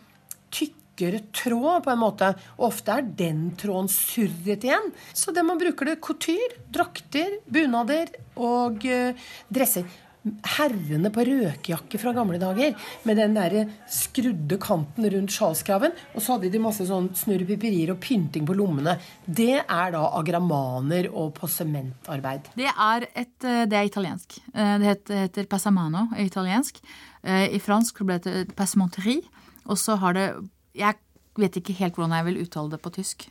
tykkere 1.00 1.22
tråd, 1.32 1.84
på 1.84 1.94
en 1.94 2.02
måte. 2.02 2.34
Og 2.58 2.68
ofte 2.70 2.98
er 2.98 3.08
den 3.16 3.50
tråden 3.58 3.88
surret 3.90 4.64
igjen. 4.66 4.92
Så 5.14 5.32
det 5.32 5.44
man 5.46 5.60
bruker 5.60 5.86
det 5.86 6.00
couture, 6.00 6.60
drakter, 6.70 7.40
bunader 7.48 8.12
og 8.36 8.84
eh, 8.84 9.16
dresser. 9.48 9.88
Herrene 10.20 11.08
på 11.08 11.22
røkejakke 11.24 11.96
fra 11.96 12.12
gamle 12.12 12.36
dager 12.36 12.74
med 13.08 13.16
den 13.16 13.32
der 13.38 13.70
skrudde 13.88 14.58
kanten 14.60 15.06
rundt 15.14 15.32
sjalskraven. 15.32 15.94
Og 16.12 16.20
så 16.20 16.34
hadde 16.34 16.50
de 16.52 16.60
masse 16.60 16.84
sånn 16.84 17.08
snurrepiperier 17.16 17.94
og 17.94 18.02
pynting 18.04 18.44
på 18.44 18.58
lommene. 18.58 18.98
Det 19.24 19.62
er 19.62 19.94
da 19.96 20.04
agramaner 20.20 21.08
og 21.08 21.32
possementarbeid. 21.38 22.52
Det 22.60 22.68
er, 22.68 23.08
et, 23.14 23.36
eh, 23.48 23.64
det 23.64 23.80
er 23.80 23.88
italiensk. 23.88 24.40
Eh, 24.52 24.76
Det 24.80 24.92
heter, 24.92 25.24
heter 25.24 25.48
passamano 25.48 26.10
i 26.18 26.28
italiensk. 26.28 26.82
I 27.20 27.58
fransk 27.60 27.98
ble 28.08 28.16
det 28.24 28.54
passementerie. 28.56 29.20
Og 29.68 29.76
så 29.76 29.98
har 30.00 30.16
det 30.16 30.28
Jeg 30.76 30.98
vet 31.40 31.56
ikke 31.60 31.76
helt 31.78 31.96
hvordan 31.96 32.16
jeg 32.18 32.26
vil 32.28 32.40
uttale 32.44 32.74
det 32.74 32.80
på 32.82 32.92
tysk. 32.94 33.28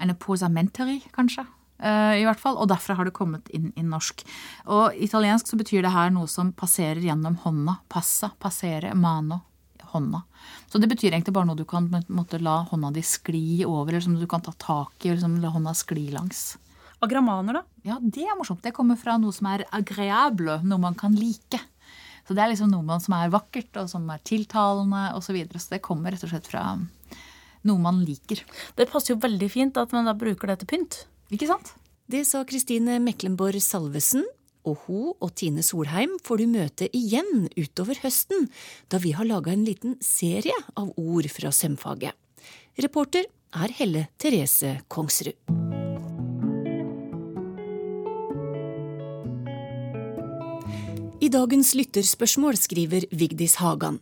En 0.00 0.14
posamenteri, 0.18 1.00
kanskje. 1.14 1.46
Uh, 1.82 2.14
I 2.16 2.24
hvert 2.24 2.40
fall, 2.40 2.56
Og 2.56 2.68
derfra 2.70 2.94
har 2.94 3.08
det 3.08 3.16
kommet 3.16 3.48
inn 3.54 3.72
i 3.76 3.82
norsk. 3.82 4.22
Og 4.70 4.94
italiensk 4.94 5.50
så 5.50 5.58
betyr 5.58 5.82
det 5.82 5.94
her 5.94 6.12
noe 6.14 6.30
som 6.30 6.52
passerer 6.54 7.02
gjennom 7.02 7.36
hånda. 7.42 7.80
Passa, 7.90 8.30
passere, 8.38 8.94
mano. 8.94 9.42
Hånda. 9.94 10.24
Så 10.70 10.80
det 10.82 10.88
betyr 10.90 11.12
egentlig 11.12 11.34
bare 11.34 11.46
noe 11.46 11.58
du 11.58 11.66
kan 11.68 11.86
måtte, 12.08 12.40
la 12.42 12.62
hånda 12.70 12.90
di 12.94 13.02
skli 13.04 13.62
over, 13.66 13.92
eller 13.92 14.02
som 14.02 14.16
du 14.18 14.26
kan 14.26 14.42
ta 14.42 14.54
tak 14.58 15.06
i, 15.06 15.12
eller 15.12 15.38
la 15.42 15.52
hånda 15.54 15.74
skli 15.76 16.08
langs. 16.14 16.56
Agramaner, 17.04 17.60
da? 17.60 17.62
Ja, 17.84 17.98
det 18.00 18.24
er 18.24 18.34
morsomt. 18.38 18.62
Det 18.64 18.72
kommer 18.74 18.98
fra 18.98 19.18
noe 19.20 19.34
som 19.34 19.50
er 19.52 19.66
agreable, 19.76 20.60
noe 20.64 20.82
man 20.82 20.98
kan 20.98 21.14
like. 21.14 21.60
Så 22.24 22.36
det 22.36 22.44
er 22.44 22.52
liksom 22.52 22.70
noe 22.72 22.86
man 22.86 23.02
som 23.04 23.16
er 23.18 23.32
vakkert, 23.32 23.72
og 23.82 23.88
som 23.92 24.06
er 24.12 24.22
tiltalende 24.24 25.10
osv. 25.16 25.28
Så, 25.28 25.36
videre. 25.36 25.60
så 25.60 25.74
det 25.74 25.82
kommer 25.84 26.14
rett 26.14 26.24
og 26.24 26.32
slett 26.32 26.48
fra 26.48 26.64
noe 27.64 27.80
man 27.80 28.02
liker. 28.04 28.42
Det 28.76 28.88
passer 28.90 29.14
jo 29.14 29.22
veldig 29.22 29.50
fint 29.52 29.80
at 29.80 29.92
man 29.96 30.08
da 30.08 30.16
bruker 30.16 30.52
det 30.52 30.62
til 30.62 30.72
pynt. 30.74 31.04
Ikke 31.32 31.48
sant? 31.50 31.74
Det 32.10 32.24
sa 32.28 32.42
Kristine 32.48 32.98
Meklenborg 33.00 33.60
Salvesen, 33.64 34.26
og 34.64 34.84
hun 34.86 35.12
og 35.20 35.32
Tine 35.36 35.64
Solheim 35.64 36.16
får 36.24 36.40
du 36.40 36.46
møte 36.52 36.88
igjen 36.96 37.48
utover 37.56 38.00
høsten, 38.04 38.48
da 38.88 39.00
vi 39.00 39.12
har 39.16 39.28
laga 39.28 39.52
en 39.52 39.64
liten 39.66 39.98
serie 40.04 40.56
av 40.76 40.92
ord 41.00 41.28
fra 41.32 41.52
sømfaget. 41.52 42.16
Reporter 42.80 43.28
er 43.54 43.76
Helle 43.76 44.08
Therese 44.18 44.78
Kongsrud. 44.88 45.36
I 51.24 51.30
dagens 51.32 51.70
lytterspørsmål 51.72 52.58
skriver 52.60 53.06
Vigdis 53.14 53.54
Hagan. 53.62 53.96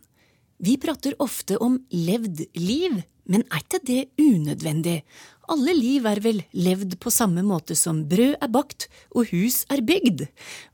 Vi 0.59 0.73
prater 0.81 1.13
ofte 1.23 1.55
om 1.61 1.77
levd 1.93 2.41
liv, 2.57 2.97
men 3.31 3.45
er 3.47 3.61
ikke 3.61 3.79
det 3.87 3.99
unødvendig? 4.19 4.97
Alle 5.53 5.75
liv 5.77 6.09
er 6.09 6.19
vel 6.25 6.41
levd 6.51 6.97
på 6.99 7.13
samme 7.13 7.45
måte 7.47 7.77
som 7.79 8.01
brød 8.11 8.35
er 8.43 8.51
bakt 8.51 8.89
og 9.15 9.31
hus 9.31 9.61
er 9.71 9.85
bygd? 9.87 10.25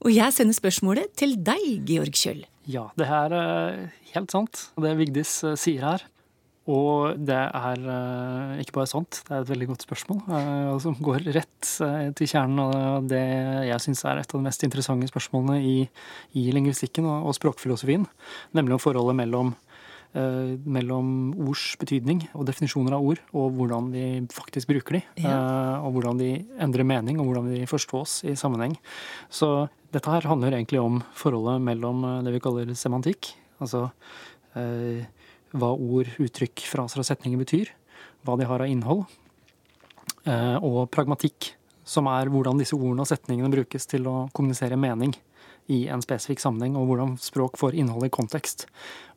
Og 0.01 0.09
jeg 0.15 0.33
sender 0.33 0.57
spørsmålet 0.57 1.13
til 1.19 1.37
deg, 1.37 1.83
Georg 1.85 2.17
Kjøll. 2.17 2.41
Ja, 2.65 2.87
det 2.97 3.11
er 3.19 3.35
eh, 3.43 3.99
helt 4.15 4.33
sant, 4.33 4.63
det 4.81 4.95
Vigdis 5.03 5.35
eh, 5.45 5.59
sier 5.59 5.85
her. 5.85 6.07
Og 6.69 7.21
det 7.25 7.37
er 7.37 7.85
eh, 7.89 8.59
ikke 8.61 8.75
bare 8.77 8.89
sant, 8.91 9.21
det 9.25 9.33
er 9.33 9.41
et 9.41 9.49
veldig 9.49 9.69
godt 9.71 9.85
spørsmål, 9.87 10.19
eh, 10.37 10.73
som 10.83 10.97
går 11.01 11.25
rett 11.33 11.71
eh, 11.85 12.11
til 12.17 12.29
kjernen 12.29 12.61
av 12.61 13.07
det 13.09 13.23
jeg 13.69 13.85
syns 13.85 14.03
er 14.05 14.21
et 14.21 14.29
av 14.29 14.37
de 14.37 14.45
mest 14.45 14.65
interessante 14.67 15.09
spørsmålene 15.09 15.57
i, 15.65 15.79
i 16.37 16.45
lingvistikken 16.53 17.07
og, 17.09 17.31
og 17.31 17.37
språkfilosofien, 17.39 18.05
nemlig 18.57 18.77
om 18.77 18.83
forholdet 18.83 19.17
mellom, 19.17 19.55
mellom 20.09 21.09
ords 21.45 21.75
betydning 21.77 22.23
og 22.33 22.47
definisjoner 22.47 22.95
av 22.97 23.03
ord, 23.05 23.19
og 23.37 23.51
hvordan 23.57 23.91
vi 23.93 24.05
faktisk 24.33 24.71
bruker 24.71 24.97
de, 24.97 25.03
ja. 25.21 25.35
og 25.85 25.93
hvordan 25.93 26.17
de 26.17 26.31
endrer 26.65 26.87
mening, 26.87 27.19
og 27.21 27.29
hvordan 27.29 27.51
de 27.53 27.67
forstås 27.69 28.23
i 28.25 28.33
sammenheng. 28.39 28.73
Så 29.29 29.67
dette 29.93 30.09
her 30.09 30.25
handler 30.29 30.57
egentlig 30.57 30.81
om 30.81 30.97
forholdet 31.17 31.61
mellom 31.61 32.01
det 32.25 32.33
vi 32.33 32.41
kaller 32.41 32.73
semantikk, 32.77 33.35
altså 33.61 33.85
eh, 34.57 35.05
hva 35.55 35.71
ord, 35.73 36.11
uttrykk, 36.21 36.63
fraser 36.69 37.01
og 37.01 37.07
setninger 37.07 37.39
betyr, 37.41 37.71
hva 38.25 38.35
de 38.37 38.47
har 38.49 38.61
av 38.61 38.69
innhold, 38.69 39.05
eh, 40.25 40.57
og 40.61 40.89
pragmatikk, 40.93 41.53
som 41.89 42.09
er 42.11 42.29
hvordan 42.29 42.59
disse 42.61 42.77
ordene 42.77 43.05
og 43.05 43.09
setningene 43.09 43.51
brukes 43.53 43.89
til 43.89 44.05
å 44.09 44.15
kommunisere 44.35 44.77
mening 44.77 45.15
i 45.73 45.87
en 45.89 46.03
spesifikk 46.05 46.41
sammenheng, 46.43 46.77
og 46.77 46.89
hvordan 46.89 47.15
språk 47.21 47.57
får 47.57 47.77
innhold 47.77 48.05
i 48.05 48.13
kontekst. 48.13 48.67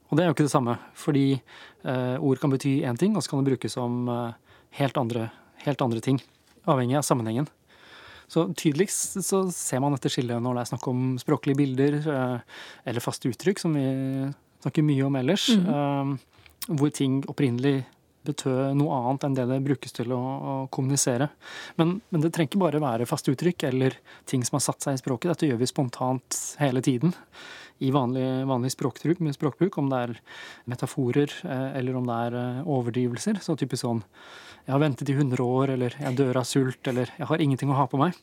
Og 0.09 0.17
det 0.17 0.25
er 0.25 0.31
jo 0.31 0.37
ikke 0.37 0.49
det 0.49 0.55
samme, 0.55 0.77
fordi 0.97 1.27
eh, 1.37 2.17
ord 2.17 2.41
kan 2.41 2.53
bety 2.53 2.81
én 2.89 3.01
ting, 3.01 3.17
og 3.17 3.25
så 3.25 3.33
kan 3.33 3.43
det 3.43 3.53
brukes 3.53 3.77
om 3.81 4.07
eh, 4.13 4.55
helt, 4.81 4.97
andre, 5.01 5.29
helt 5.67 5.85
andre 5.85 6.01
ting, 6.05 6.21
avhengig 6.69 7.01
av 7.01 7.05
sammenhengen. 7.09 7.49
Så 8.33 8.47
tydeligst 8.57 9.19
så 9.27 9.43
ser 9.53 9.83
man 9.85 9.93
dette 9.93 10.09
skillet 10.09 10.41
når 10.41 10.57
det 10.57 10.61
er 10.63 10.69
snakk 10.71 10.87
om 10.89 11.01
språklige 11.21 11.59
bilder, 11.59 11.97
eller 12.89 13.05
faste 13.05 13.29
uttrykk, 13.29 13.61
som 13.61 13.75
vi 13.77 13.83
snakker 14.63 14.87
mye 14.87 15.09
om 15.09 15.19
ellers, 15.19 15.49
eh, 15.53 16.15
hvor 16.69 16.95
ting 16.95 17.21
opprinnelig 17.31 17.83
betød 18.27 18.77
noe 18.79 18.99
annet 19.01 19.27
enn 19.27 19.35
det 19.37 19.47
det 19.51 19.59
brukes 19.65 19.95
til 19.97 20.13
å, 20.15 20.21
å 20.21 20.53
kommunisere. 20.73 21.29
Men, 21.81 21.97
men 22.13 22.23
det 22.23 22.31
trenger 22.35 22.53
ikke 22.53 22.63
bare 22.63 22.83
være 22.83 23.09
faste 23.11 23.35
uttrykk 23.35 23.67
eller 23.73 23.99
ting 24.31 24.45
som 24.47 24.59
har 24.59 24.65
satt 24.69 24.85
seg 24.85 24.97
i 24.97 25.03
språket. 25.03 25.33
Dette 25.33 25.51
gjør 25.51 25.61
vi 25.63 25.71
spontant 25.71 26.39
hele 26.63 26.85
tiden 26.85 27.17
i 27.83 27.91
vanlig, 27.91 28.27
vanlig 28.47 28.71
språkbruk, 28.77 29.23
språkbruk, 29.35 29.79
om 29.81 29.89
det 29.91 30.01
er 30.07 30.15
metaforer 30.71 31.33
eh, 31.43 31.69
eller 31.81 31.99
om 31.99 32.07
det 32.07 32.19
er 32.29 32.39
eh, 32.39 32.61
overdrivelser. 32.71 33.43
Så 33.43 33.59
typisk 33.59 33.83
sånn 33.83 34.05
'jeg 34.63 34.75
har 34.77 34.83
ventet 34.83 35.11
i 35.11 35.17
100 35.19 35.43
år', 35.43 35.73
eller 35.75 35.91
'jeg 35.99 36.17
dør 36.17 36.39
av 36.39 36.47
sult', 36.47 36.87
eller 36.87 37.11
'jeg 37.19 37.27
har 37.27 37.43
ingenting 37.43 37.71
å 37.71 37.81
ha 37.81 37.87
på 37.87 37.99
meg'. 37.99 38.15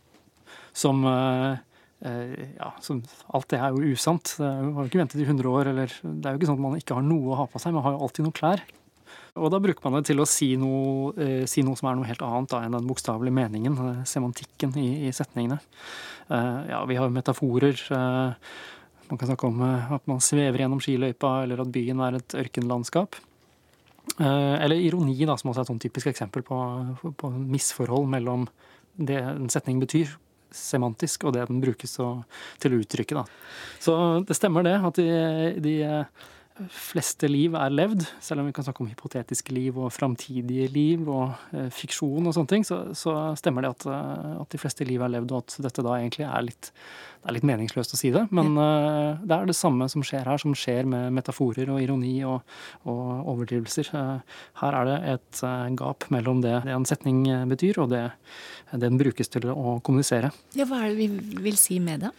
Som 0.71 1.03
eh, 1.03 1.59
ja, 1.99 2.69
som, 2.79 3.01
alt 3.35 3.49
det 3.51 3.57
er 3.59 3.75
jo 3.75 3.93
usant. 3.93 4.37
Er 4.39 4.61
har 4.63 4.85
jo 4.85 4.87
ikke 4.87 5.01
ventet 5.01 5.19
i 5.19 5.27
100 5.27 5.49
år, 5.51 5.71
eller 5.73 5.91
det 5.99 6.29
er 6.29 6.35
jo 6.35 6.39
ikke 6.39 6.47
sånn 6.47 6.59
at 6.59 6.63
man 6.63 6.77
ikke 6.79 6.95
har 6.95 7.03
noe 7.03 7.33
å 7.33 7.39
ha 7.41 7.47
på 7.51 7.59
seg, 7.59 7.75
man 7.75 7.83
har 7.83 7.97
jo 7.97 8.05
alltid 8.05 8.27
noen 8.27 8.37
klær. 8.37 8.63
Og 9.39 9.51
da 9.53 9.59
bruker 9.61 9.85
man 9.85 9.99
det 9.99 10.09
til 10.09 10.21
å 10.21 10.27
si 10.27 10.53
noe, 10.59 11.13
eh, 11.21 11.45
si 11.49 11.63
noe 11.65 11.77
som 11.79 11.89
er 11.89 11.97
noe 11.99 12.07
helt 12.09 12.23
annet 12.25 12.51
da, 12.51 12.63
enn 12.65 12.75
den 12.75 12.89
bokstavelige 12.89 13.35
meningen, 13.35 13.77
eh, 13.85 14.03
semantikken 14.09 14.75
i, 14.79 15.07
i 15.07 15.13
setningene. 15.15 15.59
Eh, 16.29 16.59
ja, 16.71 16.83
vi 16.85 16.97
har 16.99 17.07
jo 17.07 17.15
metaforer. 17.15 17.75
eh, 17.91 18.33
man 19.09 19.17
kan 19.17 19.27
snakke 19.27 19.47
om 19.47 19.61
eh, 19.65 19.91
at 19.95 20.07
man 20.07 20.19
svever 20.19 20.59
gjennom 20.59 20.81
skiløypa, 20.83 21.43
eller 21.43 21.61
at 21.63 21.73
byen 21.73 22.01
er 22.05 22.19
et 22.19 22.37
ørkenlandskap. 22.43 23.15
Eh, 24.19 24.55
eller 24.63 24.75
ironi, 24.75 25.17
da, 25.25 25.37
som 25.37 25.51
også 25.51 25.61
er 25.61 25.67
et 25.67 25.73
sånn 25.73 25.83
typisk 25.85 26.11
eksempel 26.11 26.43
på, 26.43 26.57
på 27.17 27.31
misforhold 27.37 28.09
mellom 28.09 28.47
det 28.99 29.21
en 29.21 29.49
setning 29.49 29.79
betyr, 29.79 30.11
semantisk, 30.55 31.27
og 31.27 31.35
det 31.35 31.47
den 31.49 31.61
brukes 31.63 31.95
til 31.97 32.75
å 32.75 32.81
uttrykke. 32.81 33.21
Da. 33.21 33.25
Så 33.83 33.95
det 34.27 34.37
stemmer 34.37 34.65
det, 34.65 34.75
at 34.89 34.99
de, 34.99 35.09
de 35.63 35.75
fleste 36.73 37.27
liv 37.29 37.55
er 37.57 37.73
levd, 37.73 38.03
selv 38.23 38.41
om 38.41 38.47
vi 38.49 38.53
kan 38.55 38.65
snakke 38.65 38.83
om 38.83 38.89
hypotetiske 38.89 39.53
liv 39.55 39.77
og 39.79 39.91
framtidige 39.95 40.67
liv 40.73 41.05
og 41.09 41.35
eh, 41.55 41.69
fiksjon 41.73 42.27
og 42.27 42.35
sånne 42.35 42.51
ting, 42.51 42.65
så, 42.67 42.81
så 42.97 43.13
stemmer 43.39 43.65
det 43.65 43.71
at, 43.75 43.85
eh, 43.89 44.33
at 44.41 44.49
de 44.51 44.59
fleste 44.61 44.87
liv 44.87 45.03
er 45.03 45.13
levd, 45.13 45.33
og 45.33 45.45
at 45.45 45.55
dette 45.67 45.85
da 45.85 45.95
egentlig 45.97 46.25
er 46.27 46.45
litt, 46.47 46.71
det 47.19 47.31
er 47.31 47.37
litt 47.37 47.47
meningsløst 47.47 47.95
å 47.95 47.99
si 47.99 48.11
det. 48.15 48.25
Men 48.35 48.51
eh, 48.59 49.21
det 49.23 49.37
er 49.37 49.49
det 49.49 49.57
samme 49.59 49.87
som 49.91 50.03
skjer 50.05 50.27
her, 50.27 50.41
som 50.41 50.57
skjer 50.57 50.89
med 50.89 51.15
metaforer 51.15 51.71
og 51.73 51.79
ironi 51.83 52.17
og, 52.27 52.43
og 52.89 53.31
overdrivelser. 53.35 53.93
Her 54.63 54.81
er 54.81 54.91
det 54.91 54.99
et 55.15 55.45
gap 55.79 56.09
mellom 56.13 56.43
det, 56.45 56.59
det 56.67 56.75
en 56.75 56.87
setning 56.89 57.23
betyr, 57.49 57.83
og 57.85 57.93
det, 57.93 58.05
det 58.73 58.83
den 58.89 58.99
brukes 58.99 59.31
til 59.31 59.49
å 59.53 59.79
kommunisere. 59.85 60.33
Ja, 60.57 60.67
hva 60.69 60.83
er 60.83 60.93
det 60.93 60.99
vi 60.99 61.41
vil 61.49 61.59
si 61.59 61.79
med 61.83 62.07
det? 62.07 62.13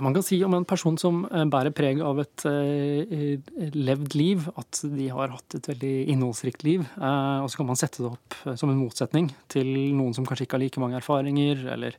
Man 0.00 0.14
kan 0.16 0.24
si 0.24 0.38
om 0.44 0.54
en 0.56 0.66
person 0.68 0.96
som 1.00 1.22
eh, 1.28 1.44
bærer 1.50 1.74
preg 1.76 2.00
av 2.04 2.20
et 2.22 2.44
uh, 2.48 3.36
levd 3.76 4.16
liv, 4.16 4.46
at 4.60 4.82
de 4.84 5.08
har 5.12 5.34
hatt 5.34 5.56
et 5.58 5.70
veldig 5.72 5.92
innholdsrikt 6.14 6.64
liv. 6.66 6.84
Uh, 6.96 7.44
og 7.44 7.50
så 7.50 7.60
kan 7.60 7.68
man 7.68 7.80
sette 7.80 8.02
det 8.02 8.10
opp 8.10 8.38
som 8.58 8.72
en 8.72 8.80
motsetning 8.80 9.30
til 9.52 9.68
noen 9.98 10.16
som 10.16 10.26
kanskje 10.28 10.48
ikke 10.48 10.58
har 10.58 10.64
like 10.64 10.82
mange 10.82 10.98
erfaringer, 11.00 11.64
eller 11.76 11.96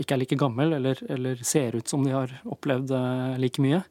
ikke 0.00 0.16
er 0.16 0.22
like 0.24 0.40
gammel, 0.40 0.76
eller, 0.78 1.00
eller 1.12 1.40
ser 1.46 1.76
ut 1.76 1.88
som 1.88 2.04
de 2.06 2.14
har 2.16 2.32
opplevd 2.48 2.94
like 3.40 3.62
mye. 3.62 3.82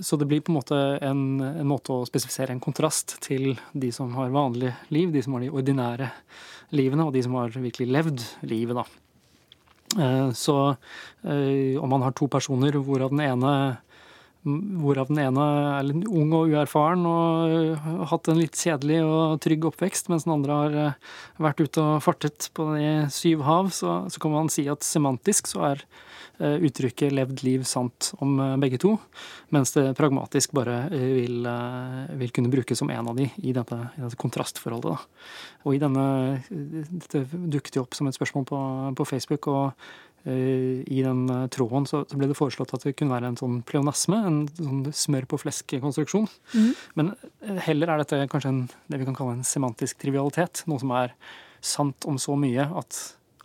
Så 0.00 0.16
det 0.16 0.28
blir 0.30 0.40
på 0.40 0.52
en 0.52 0.58
måte 0.60 0.76
en, 1.02 1.22
en, 1.40 1.66
måte 1.66 1.92
å 1.92 2.06
spesifisere 2.06 2.54
en 2.54 2.62
kontrast 2.62 3.16
til 3.24 3.56
de 3.72 3.90
som 3.94 4.12
har 4.14 4.30
vanlige 4.30 4.76
liv, 4.94 5.10
de 5.10 5.22
som 5.24 5.34
har 5.34 5.42
de 5.42 5.50
ordinære 5.50 6.10
livene, 6.78 7.08
og 7.08 7.16
de 7.16 7.24
som 7.26 7.34
har 7.40 7.56
virkelig 7.56 7.88
levd 7.90 8.26
livet, 8.46 8.78
da. 8.78 9.09
Eh, 9.98 10.30
så 10.32 10.76
eh, 11.24 11.82
om 11.82 11.88
man 11.90 12.02
har 12.02 12.14
to 12.14 12.28
personer 12.30 12.78
hvorav 12.78 13.10
den 13.10 13.24
ene 13.24 13.54
Hvorav 14.40 15.10
den 15.10 15.20
ene 15.20 15.46
er 15.76 15.84
litt 15.84 16.06
ung 16.08 16.30
og 16.32 16.52
uerfaren 16.52 17.02
og 17.08 17.56
eh, 17.56 17.82
har 17.84 18.08
hatt 18.14 18.30
en 18.32 18.40
litt 18.40 18.56
kjedelig 18.56 19.02
og 19.04 19.40
trygg 19.44 19.66
oppvekst, 19.68 20.08
mens 20.12 20.24
den 20.24 20.36
andre 20.38 20.60
har 20.60 20.78
vært 21.36 21.60
ute 21.60 21.84
og 21.84 22.04
fartet 22.04 22.48
på 22.56 22.70
de 22.72 23.10
syv 23.12 23.44
hav, 23.44 23.68
så, 23.76 24.00
så 24.08 24.22
kan 24.22 24.32
man 24.32 24.48
si 24.52 24.64
at 24.72 24.86
semantisk 24.86 25.50
så 25.52 25.66
er 25.72 25.84
Eh, 26.40 26.56
uttrykket 26.64 27.12
'levd 27.12 27.42
liv' 27.44 27.66
sant 27.68 28.14
om 28.24 28.38
eh, 28.40 28.56
begge 28.56 28.78
to, 28.80 28.94
mens 29.52 29.74
det 29.74 29.90
pragmatisk 29.98 30.54
bare 30.56 30.86
eh, 30.88 31.10
vil, 31.18 31.44
vil 32.16 32.32
kunne 32.32 32.48
brukes 32.48 32.80
som 32.80 32.88
en 32.88 33.10
av 33.12 33.18
de 33.18 33.26
i 33.44 33.52
dette, 33.52 33.76
i 33.76 34.00
dette 34.00 34.16
kontrastforholdet. 34.16 34.94
Da. 34.94 35.26
Og 35.68 35.76
i 35.76 35.82
denne, 35.82 36.06
Dette 36.48 37.26
dukket 37.28 37.76
jo 37.76 37.84
opp 37.84 37.92
som 37.98 38.08
et 38.08 38.16
spørsmål 38.16 38.46
på, 38.48 38.60
på 38.96 39.08
Facebook, 39.10 39.50
og 39.52 40.09
i 40.24 40.98
den 41.00 41.20
tråden 41.48 41.86
så, 41.88 42.02
ble 42.12 42.26
det 42.28 42.36
foreslått 42.36 42.74
at 42.76 42.82
det 42.84 42.92
kunne 42.98 43.14
være 43.14 43.30
en 43.30 43.38
sånn 43.40 43.60
pleonasme, 43.64 44.18
en 44.28 44.40
sånn 44.52 44.82
smør 44.92 45.24
på 45.30 45.38
flesk-konstruksjon. 45.40 46.26
Mm. 46.52 46.66
Men 47.00 47.08
heller 47.64 47.94
er 47.94 48.02
dette 48.02 48.18
kanskje 48.28 48.52
en, 48.52 48.60
det 48.92 49.00
vi 49.00 49.06
kan 49.08 49.16
kalle 49.16 49.38
en 49.38 49.48
semantisk 49.48 50.02
trivialitet. 50.02 50.66
Noe 50.68 50.82
som 50.82 50.92
er 50.98 51.14
sant 51.64 52.04
om 52.08 52.20
så 52.20 52.36
mye 52.40 52.68
at 52.82 53.00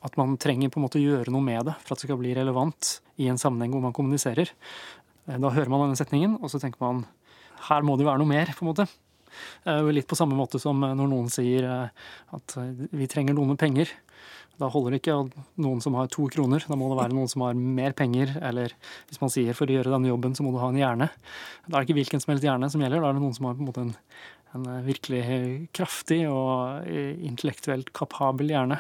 at 0.06 0.18
man 0.20 0.36
trenger 0.42 0.70
på 0.70 0.80
en 0.80 0.86
måte 0.86 1.02
gjøre 1.02 1.34
noe 1.34 1.44
med 1.44 1.66
det 1.70 1.74
for 1.82 1.96
at 1.96 2.02
det 2.02 2.10
skal 2.10 2.20
bli 2.20 2.36
relevant 2.38 3.00
i 3.22 3.30
en 3.32 3.40
sammenheng 3.42 3.74
hvor 3.74 3.84
man 3.88 3.96
kommuniserer. 3.96 4.52
Eh, 5.26 5.40
da 5.42 5.54
hører 5.54 5.72
man 5.72 5.88
denne 5.88 6.00
setningen, 6.00 6.38
og 6.42 6.52
så 6.52 6.62
tenker 6.62 6.82
man 6.84 7.06
her 7.70 7.86
må 7.86 7.96
det 7.98 8.06
være 8.08 8.22
noe 8.22 8.30
mer, 8.30 8.52
på 8.54 8.66
en 8.66 8.72
måte. 8.72 8.88
Eh, 9.66 9.88
litt 9.96 10.08
på 10.08 10.18
samme 10.20 10.38
måte 10.38 10.62
som 10.62 10.84
når 10.84 11.10
noen 11.10 11.32
sier 11.34 11.66
eh, 11.68 12.04
at 12.38 12.58
vi 12.94 13.10
trenger 13.12 13.38
noen 13.38 13.58
penger. 13.60 13.90
Da 14.62 14.70
holder 14.72 14.96
det 14.96 15.02
ikke 15.02 15.18
noen 15.62 15.82
som 15.84 15.98
har 16.00 16.08
to 16.14 16.30
kroner, 16.32 16.64
da 16.64 16.78
må 16.80 16.88
det 16.92 17.00
være 17.02 17.16
noen 17.18 17.32
som 17.32 17.44
har 17.44 17.58
mer 17.58 17.96
penger. 17.98 18.38
Eller 18.46 18.76
hvis 19.10 19.20
man 19.24 19.34
sier 19.34 19.58
for 19.58 19.68
å 19.68 19.78
gjøre 19.80 19.92
denne 19.92 20.12
jobben, 20.12 20.38
så 20.38 20.46
må 20.46 20.54
du 20.54 20.62
ha 20.62 20.72
en 20.72 20.80
hjerne. 20.80 21.10
Da 21.66 21.74
er 21.74 21.82
det 21.82 21.90
ikke 21.90 22.00
hvilken 22.00 22.24
som 22.24 22.34
helst 22.34 22.48
hjerne 22.48 22.72
som 22.72 22.84
gjelder, 22.84 23.04
da 23.04 23.12
er 23.12 23.20
det 23.20 23.26
noen 23.26 23.38
som 23.38 23.50
har 23.50 23.60
på 23.60 23.66
en 23.66 23.72
måte 23.72 23.86
en 23.88 23.96
en 24.56 24.66
eh, 24.72 24.84
virkelig 24.86 25.24
kraftig 25.76 26.24
og 26.30 26.88
eh, 26.88 27.14
intellektuelt 27.28 27.92
kapabel 27.96 28.54
hjerne. 28.54 28.80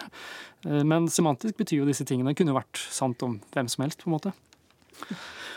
Eh, 0.65 0.83
men 0.87 1.09
semantisk 1.11 1.59
betyr 1.59 1.83
jo 1.83 1.89
disse 1.89 2.07
tingene 2.07 2.35
kunne 2.37 2.55
vært 2.55 2.79
sant 2.79 3.21
om 3.25 3.39
hvem 3.53 3.71
som 3.71 3.85
helst, 3.85 4.03
på 4.03 4.11
en 4.11 4.17
måte. 4.17 4.35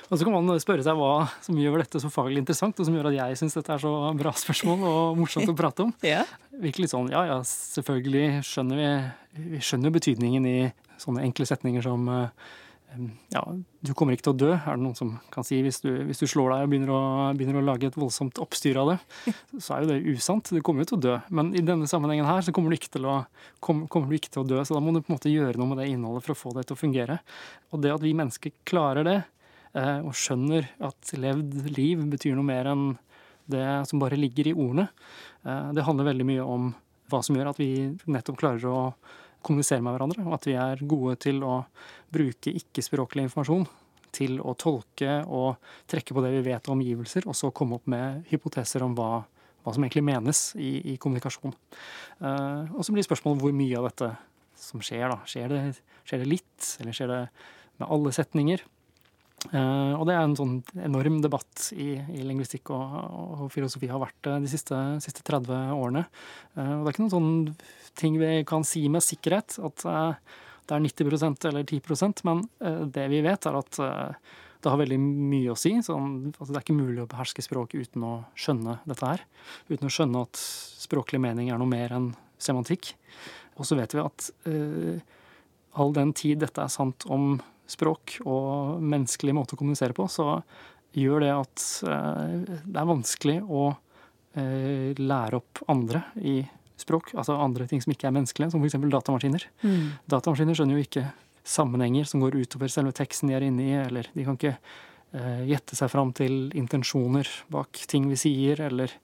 Og 0.08 0.16
så 0.16 0.24
kan 0.24 0.34
man 0.34 0.60
spørre 0.62 0.84
seg 0.86 0.96
hva 0.98 1.28
som 1.44 1.58
gjør 1.60 1.82
dette 1.82 2.00
så 2.00 2.10
faglig 2.12 2.42
interessant, 2.42 2.78
og 2.80 2.88
som 2.88 2.96
gjør 2.96 3.10
at 3.10 3.18
jeg 3.18 3.40
syns 3.40 3.58
dette 3.58 3.74
er 3.74 3.82
så 3.82 3.92
bra 4.18 4.32
spørsmål 4.44 4.86
og 4.88 5.18
morsomt 5.20 5.52
å 5.52 5.56
prate 5.62 5.88
om. 5.88 5.94
ja. 6.06 6.24
Virkelig 6.58 6.88
sånn, 6.90 7.12
ja 7.14 7.20
ja, 7.28 7.34
selvfølgelig 7.46 8.40
skjønner 8.42 8.80
vi, 8.80 8.86
vi 9.52 9.60
skjønner 9.62 9.92
betydningen 9.94 10.48
i 10.50 10.56
sånne 10.98 11.22
enkle 11.22 11.46
setninger 11.46 11.84
som 11.86 12.08
ja, 13.28 13.42
du 13.84 13.90
kommer 13.96 14.16
ikke 14.16 14.28
til 14.28 14.32
å 14.32 14.38
dø, 14.38 14.50
er 14.56 14.78
det 14.78 14.82
noen 14.82 14.96
som 14.96 15.10
kan 15.32 15.44
si. 15.46 15.58
Hvis 15.64 15.82
du, 15.84 15.90
hvis 16.08 16.22
du 16.22 16.26
slår 16.30 16.54
deg 16.54 16.64
og 16.64 16.72
begynner 16.72 16.92
å, 16.94 17.00
begynner 17.36 17.60
å, 17.60 17.64
lage 17.66 17.90
et 17.90 17.98
voldsomt 17.98 18.40
oppstyr 18.42 18.80
av 18.80 18.92
det, 18.94 18.96
så 19.64 19.76
er 19.76 19.84
jo 19.84 19.90
det 19.92 20.16
usant. 20.16 20.52
Du 20.54 20.62
kommer 20.64 20.84
jo 20.84 20.92
til 20.92 20.98
å 20.98 21.04
dø. 21.04 21.16
Men 21.28 21.52
i 21.56 21.64
denne 21.64 21.88
sammenhengen 21.90 22.28
her 22.28 22.44
så 22.44 22.54
kommer 22.56 22.72
du 22.72 22.78
ikke 22.78 22.94
til 22.96 23.08
å, 23.08 23.20
kom, 23.64 23.84
kommer 23.92 24.10
du 24.10 24.18
ikke 24.18 24.32
til 24.34 24.42
å 24.42 24.48
dø. 24.48 24.62
Så 24.64 24.76
da 24.76 24.82
må 24.82 24.94
du 24.94 25.02
på 25.02 25.12
en 25.12 25.18
måte 25.18 25.32
gjøre 25.32 25.60
noe 25.60 25.74
med 25.74 25.82
det 25.82 25.90
innholdet 25.92 26.26
for 26.26 26.34
å 26.34 26.40
få 26.46 26.54
det 26.56 26.68
til 26.68 26.78
å 26.78 26.80
fungere. 26.80 27.20
Og 27.72 27.84
det 27.84 27.92
at 27.94 28.04
vi 28.04 28.16
mennesker 28.16 28.56
klarer 28.68 29.06
det, 29.06 29.18
eh, 29.20 29.34
og 30.04 30.14
skjønner 30.16 30.68
at 30.84 31.12
levd 31.18 31.70
liv 31.76 32.02
betyr 32.12 32.36
noe 32.38 32.46
mer 32.46 32.70
enn 32.70 32.90
det 33.48 33.64
som 33.88 34.00
bare 34.02 34.18
ligger 34.18 34.50
i 34.50 34.54
ordene, 34.54 34.88
eh, 35.44 35.70
det 35.72 35.86
handler 35.86 36.10
veldig 36.10 36.26
mye 36.28 36.44
om 36.44 36.68
hva 37.08 37.22
som 37.24 37.36
gjør 37.36 37.52
at 37.52 37.60
vi 37.60 37.70
nettopp 38.10 38.36
klarer 38.40 38.68
å 38.68 38.80
kommunisere 39.44 39.80
med 39.84 39.94
hverandre, 39.94 40.24
og 40.26 40.36
at 40.36 40.48
vi 40.48 40.56
er 40.60 40.84
gode 40.90 41.16
til 41.24 41.40
å 41.46 41.62
bruke 42.12 42.52
ikke-språklig 42.52 43.28
informasjon 43.28 43.64
til 44.14 44.38
å 44.40 44.54
tolke 44.58 45.20
og 45.24 45.56
trekke 45.88 46.16
på 46.16 46.24
det 46.24 46.32
vi 46.36 46.46
vet 46.50 46.68
om 46.68 46.76
omgivelser, 46.76 47.28
og 47.28 47.36
så 47.36 47.52
komme 47.54 47.78
opp 47.78 47.88
med 47.90 48.24
hypoteser 48.32 48.84
om 48.84 48.96
hva, 48.98 49.22
hva 49.62 49.74
som 49.74 49.84
egentlig 49.84 50.04
menes 50.08 50.42
i, 50.56 50.94
i 50.94 50.96
kommunikasjon. 51.00 51.54
Uh, 52.20 52.68
og 52.74 52.82
så 52.84 52.94
blir 52.94 53.06
spørsmålet 53.06 53.44
hvor 53.44 53.54
mye 53.56 53.78
av 53.78 53.88
dette 53.90 54.10
som 54.58 54.82
skjer. 54.84 55.06
da. 55.12 55.20
Skjer 55.28 55.52
det, 55.52 55.62
skjer 56.08 56.24
det 56.24 56.32
litt, 56.32 56.72
eller 56.80 56.96
skjer 56.96 57.12
det 57.12 57.22
med 57.78 57.88
alle 57.88 58.14
setninger? 58.16 58.64
Uh, 59.46 59.94
og 59.94 60.02
det 60.08 60.16
er 60.16 60.24
en 60.26 60.34
sånn 60.34 60.56
enorm 60.82 61.20
debatt 61.22 61.68
i, 61.70 61.92
i 61.94 62.24
lingvistikk 62.26 62.72
og, 62.74 62.94
og, 62.98 63.44
filosofi 63.54 63.86
har 63.86 64.00
vært 64.02 64.18
det 64.26 64.34
de 64.42 64.50
siste, 64.50 64.78
siste 65.04 65.22
30 65.22 65.76
årene. 65.76 66.02
Uh, 66.56 66.80
og 66.80 66.82
det 66.82 66.90
er 66.90 66.96
ikke 66.96 67.04
noen 67.04 67.14
sånn 67.14 67.92
ting 67.98 68.18
vi 68.18 68.32
kan 68.48 68.66
si 68.66 68.82
med 68.90 69.04
sikkerhet, 69.06 69.60
at 69.62 69.86
uh, 69.86 70.42
det 70.68 70.74
er 70.74 70.84
90% 70.84 71.48
eller 71.48 71.64
10% 71.64 72.24
men 72.28 72.42
det 72.92 73.06
vi 73.08 73.22
vet, 73.24 73.46
er 73.48 73.54
at 73.56 73.78
det 73.78 74.68
har 74.68 74.76
veldig 74.76 74.98
mye 75.00 75.54
å 75.54 75.56
si. 75.56 75.70
Sånn, 75.80 76.34
altså 76.34 76.50
det 76.50 76.58
er 76.58 76.64
ikke 76.66 76.76
mulig 76.76 77.00
å 77.00 77.08
beherske 77.08 77.40
språk 77.46 77.72
uten 77.78 78.04
å 78.04 78.10
skjønne 78.36 78.74
dette 78.84 79.08
her. 79.14 79.22
Uten 79.70 79.88
å 79.88 79.92
skjønne 79.94 80.26
at 80.26 80.42
språklig 80.82 81.22
mening 81.24 81.48
er 81.48 81.62
noe 81.62 81.72
mer 81.72 81.94
enn 81.96 82.10
semantikk. 82.36 82.90
Og 83.56 83.64
så 83.64 83.78
vet 83.80 83.96
vi 83.96 84.04
at 84.04 84.28
all 85.80 85.96
den 85.96 86.12
tid 86.20 86.44
dette 86.44 86.60
er 86.60 86.74
sant 86.74 87.08
om 87.08 87.38
språk 87.68 88.18
og 88.24 88.80
menneskelig 88.80 89.34
måte 89.36 89.56
å 89.56 89.60
kommunisere 89.60 89.96
på, 89.96 90.06
så 90.10 90.38
gjør 90.96 91.24
det 91.24 91.32
at 91.34 91.66
eh, 91.84 92.58
det 92.64 92.80
er 92.80 92.88
vanskelig 92.88 93.38
å 93.44 93.68
eh, 93.70 94.96
lære 94.98 95.40
opp 95.40 95.62
andre 95.68 96.06
i 96.16 96.40
språk. 96.78 97.12
Altså 97.18 97.36
andre 97.36 97.68
ting 97.68 97.82
som 97.84 97.92
ikke 97.92 98.08
er 98.08 98.14
menneskelige, 98.16 98.52
som 98.54 98.64
f.eks. 98.64 98.78
datamaskiner. 98.92 99.48
Mm. 99.62 99.88
Datamaskiner 100.08 100.58
skjønner 100.58 100.78
jo 100.78 100.86
ikke 100.86 101.08
sammenhenger 101.48 102.08
som 102.08 102.22
går 102.22 102.36
utover 102.42 102.70
selve 102.72 102.92
teksten 102.96 103.30
de 103.30 103.38
er 103.38 103.48
inne 103.48 103.64
i, 103.64 103.72
eller 103.80 104.08
de 104.12 104.26
kan 104.26 104.38
ikke 104.38 104.54
eh, 104.56 105.42
gjette 105.52 105.78
seg 105.78 105.90
fram 105.92 106.12
til 106.16 106.48
intensjoner 106.58 107.28
bak 107.52 107.84
ting 107.90 108.08
vi 108.10 108.20
sier, 108.20 108.62
eller 108.68 108.94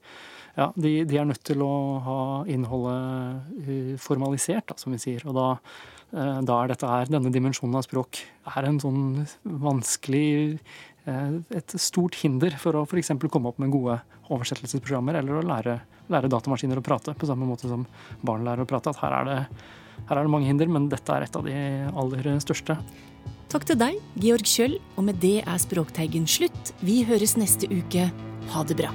ja, 0.55 0.69
de, 0.79 1.01
de, 1.03 1.17
er 1.19 1.27
nødt 1.27 1.43
til 1.43 1.61
å 1.65 1.73
ha 2.05 2.19
innholdet 2.47 3.99
formalisert, 3.99 4.69
da, 4.71 4.77
som 4.79 4.93
vi 4.95 5.01
sier. 5.03 5.25
Og 5.27 5.35
da 5.35 5.49
da 6.15 6.57
er 6.61 6.71
dette 6.71 6.87
her, 6.87 7.09
denne 7.11 7.31
dimensjonen 7.33 7.75
av 7.75 7.83
språk 7.83 8.21
er 8.55 8.67
en 8.69 8.77
sånn 8.79 9.25
vanskelig 9.43 10.27
eh, 11.05 11.33
Et 11.59 11.75
stort 11.81 12.15
hinder 12.21 12.55
for 12.61 12.79
å 12.79 12.85
f.eks. 12.85 13.11
komme 13.31 13.51
opp 13.51 13.59
med 13.59 13.73
gode 13.73 13.97
oversettelsesprogrammer, 14.31 15.19
eller 15.19 15.41
å 15.41 15.45
lære, 15.45 15.79
lære, 16.09 16.31
datamaskiner 16.31 16.79
å 16.79 16.85
prate 16.85 17.13
på 17.19 17.27
samme 17.29 17.47
måte 17.49 17.69
som 17.69 17.83
barn 18.25 18.45
lærer 18.47 18.63
å 18.63 18.69
prate. 18.69 18.93
At 18.93 19.01
her 19.03 19.17
er, 19.19 19.27
det, 19.29 19.67
her 20.07 20.15
er 20.17 20.23
det 20.23 20.33
mange 20.33 20.49
hinder, 20.49 20.71
men 20.71 20.87
dette 20.89 21.13
er 21.13 21.27
et 21.27 21.37
av 21.37 21.45
de 21.45 21.57
aller 21.91 22.31
største. 22.43 22.79
Takk 23.51 23.67
til 23.69 23.77
deg, 23.79 23.99
Georg 24.19 24.49
Kjøll, 24.49 24.79
og 24.97 25.05
med 25.11 25.21
det 25.23 25.37
er 25.43 25.61
Språkteigen 25.61 26.25
slutt. 26.27 26.73
Vi 26.81 27.03
høres 27.07 27.37
neste 27.39 27.69
uke. 27.69 28.09
Ha 28.55 28.65
det 28.65 28.79
bra. 28.81 28.91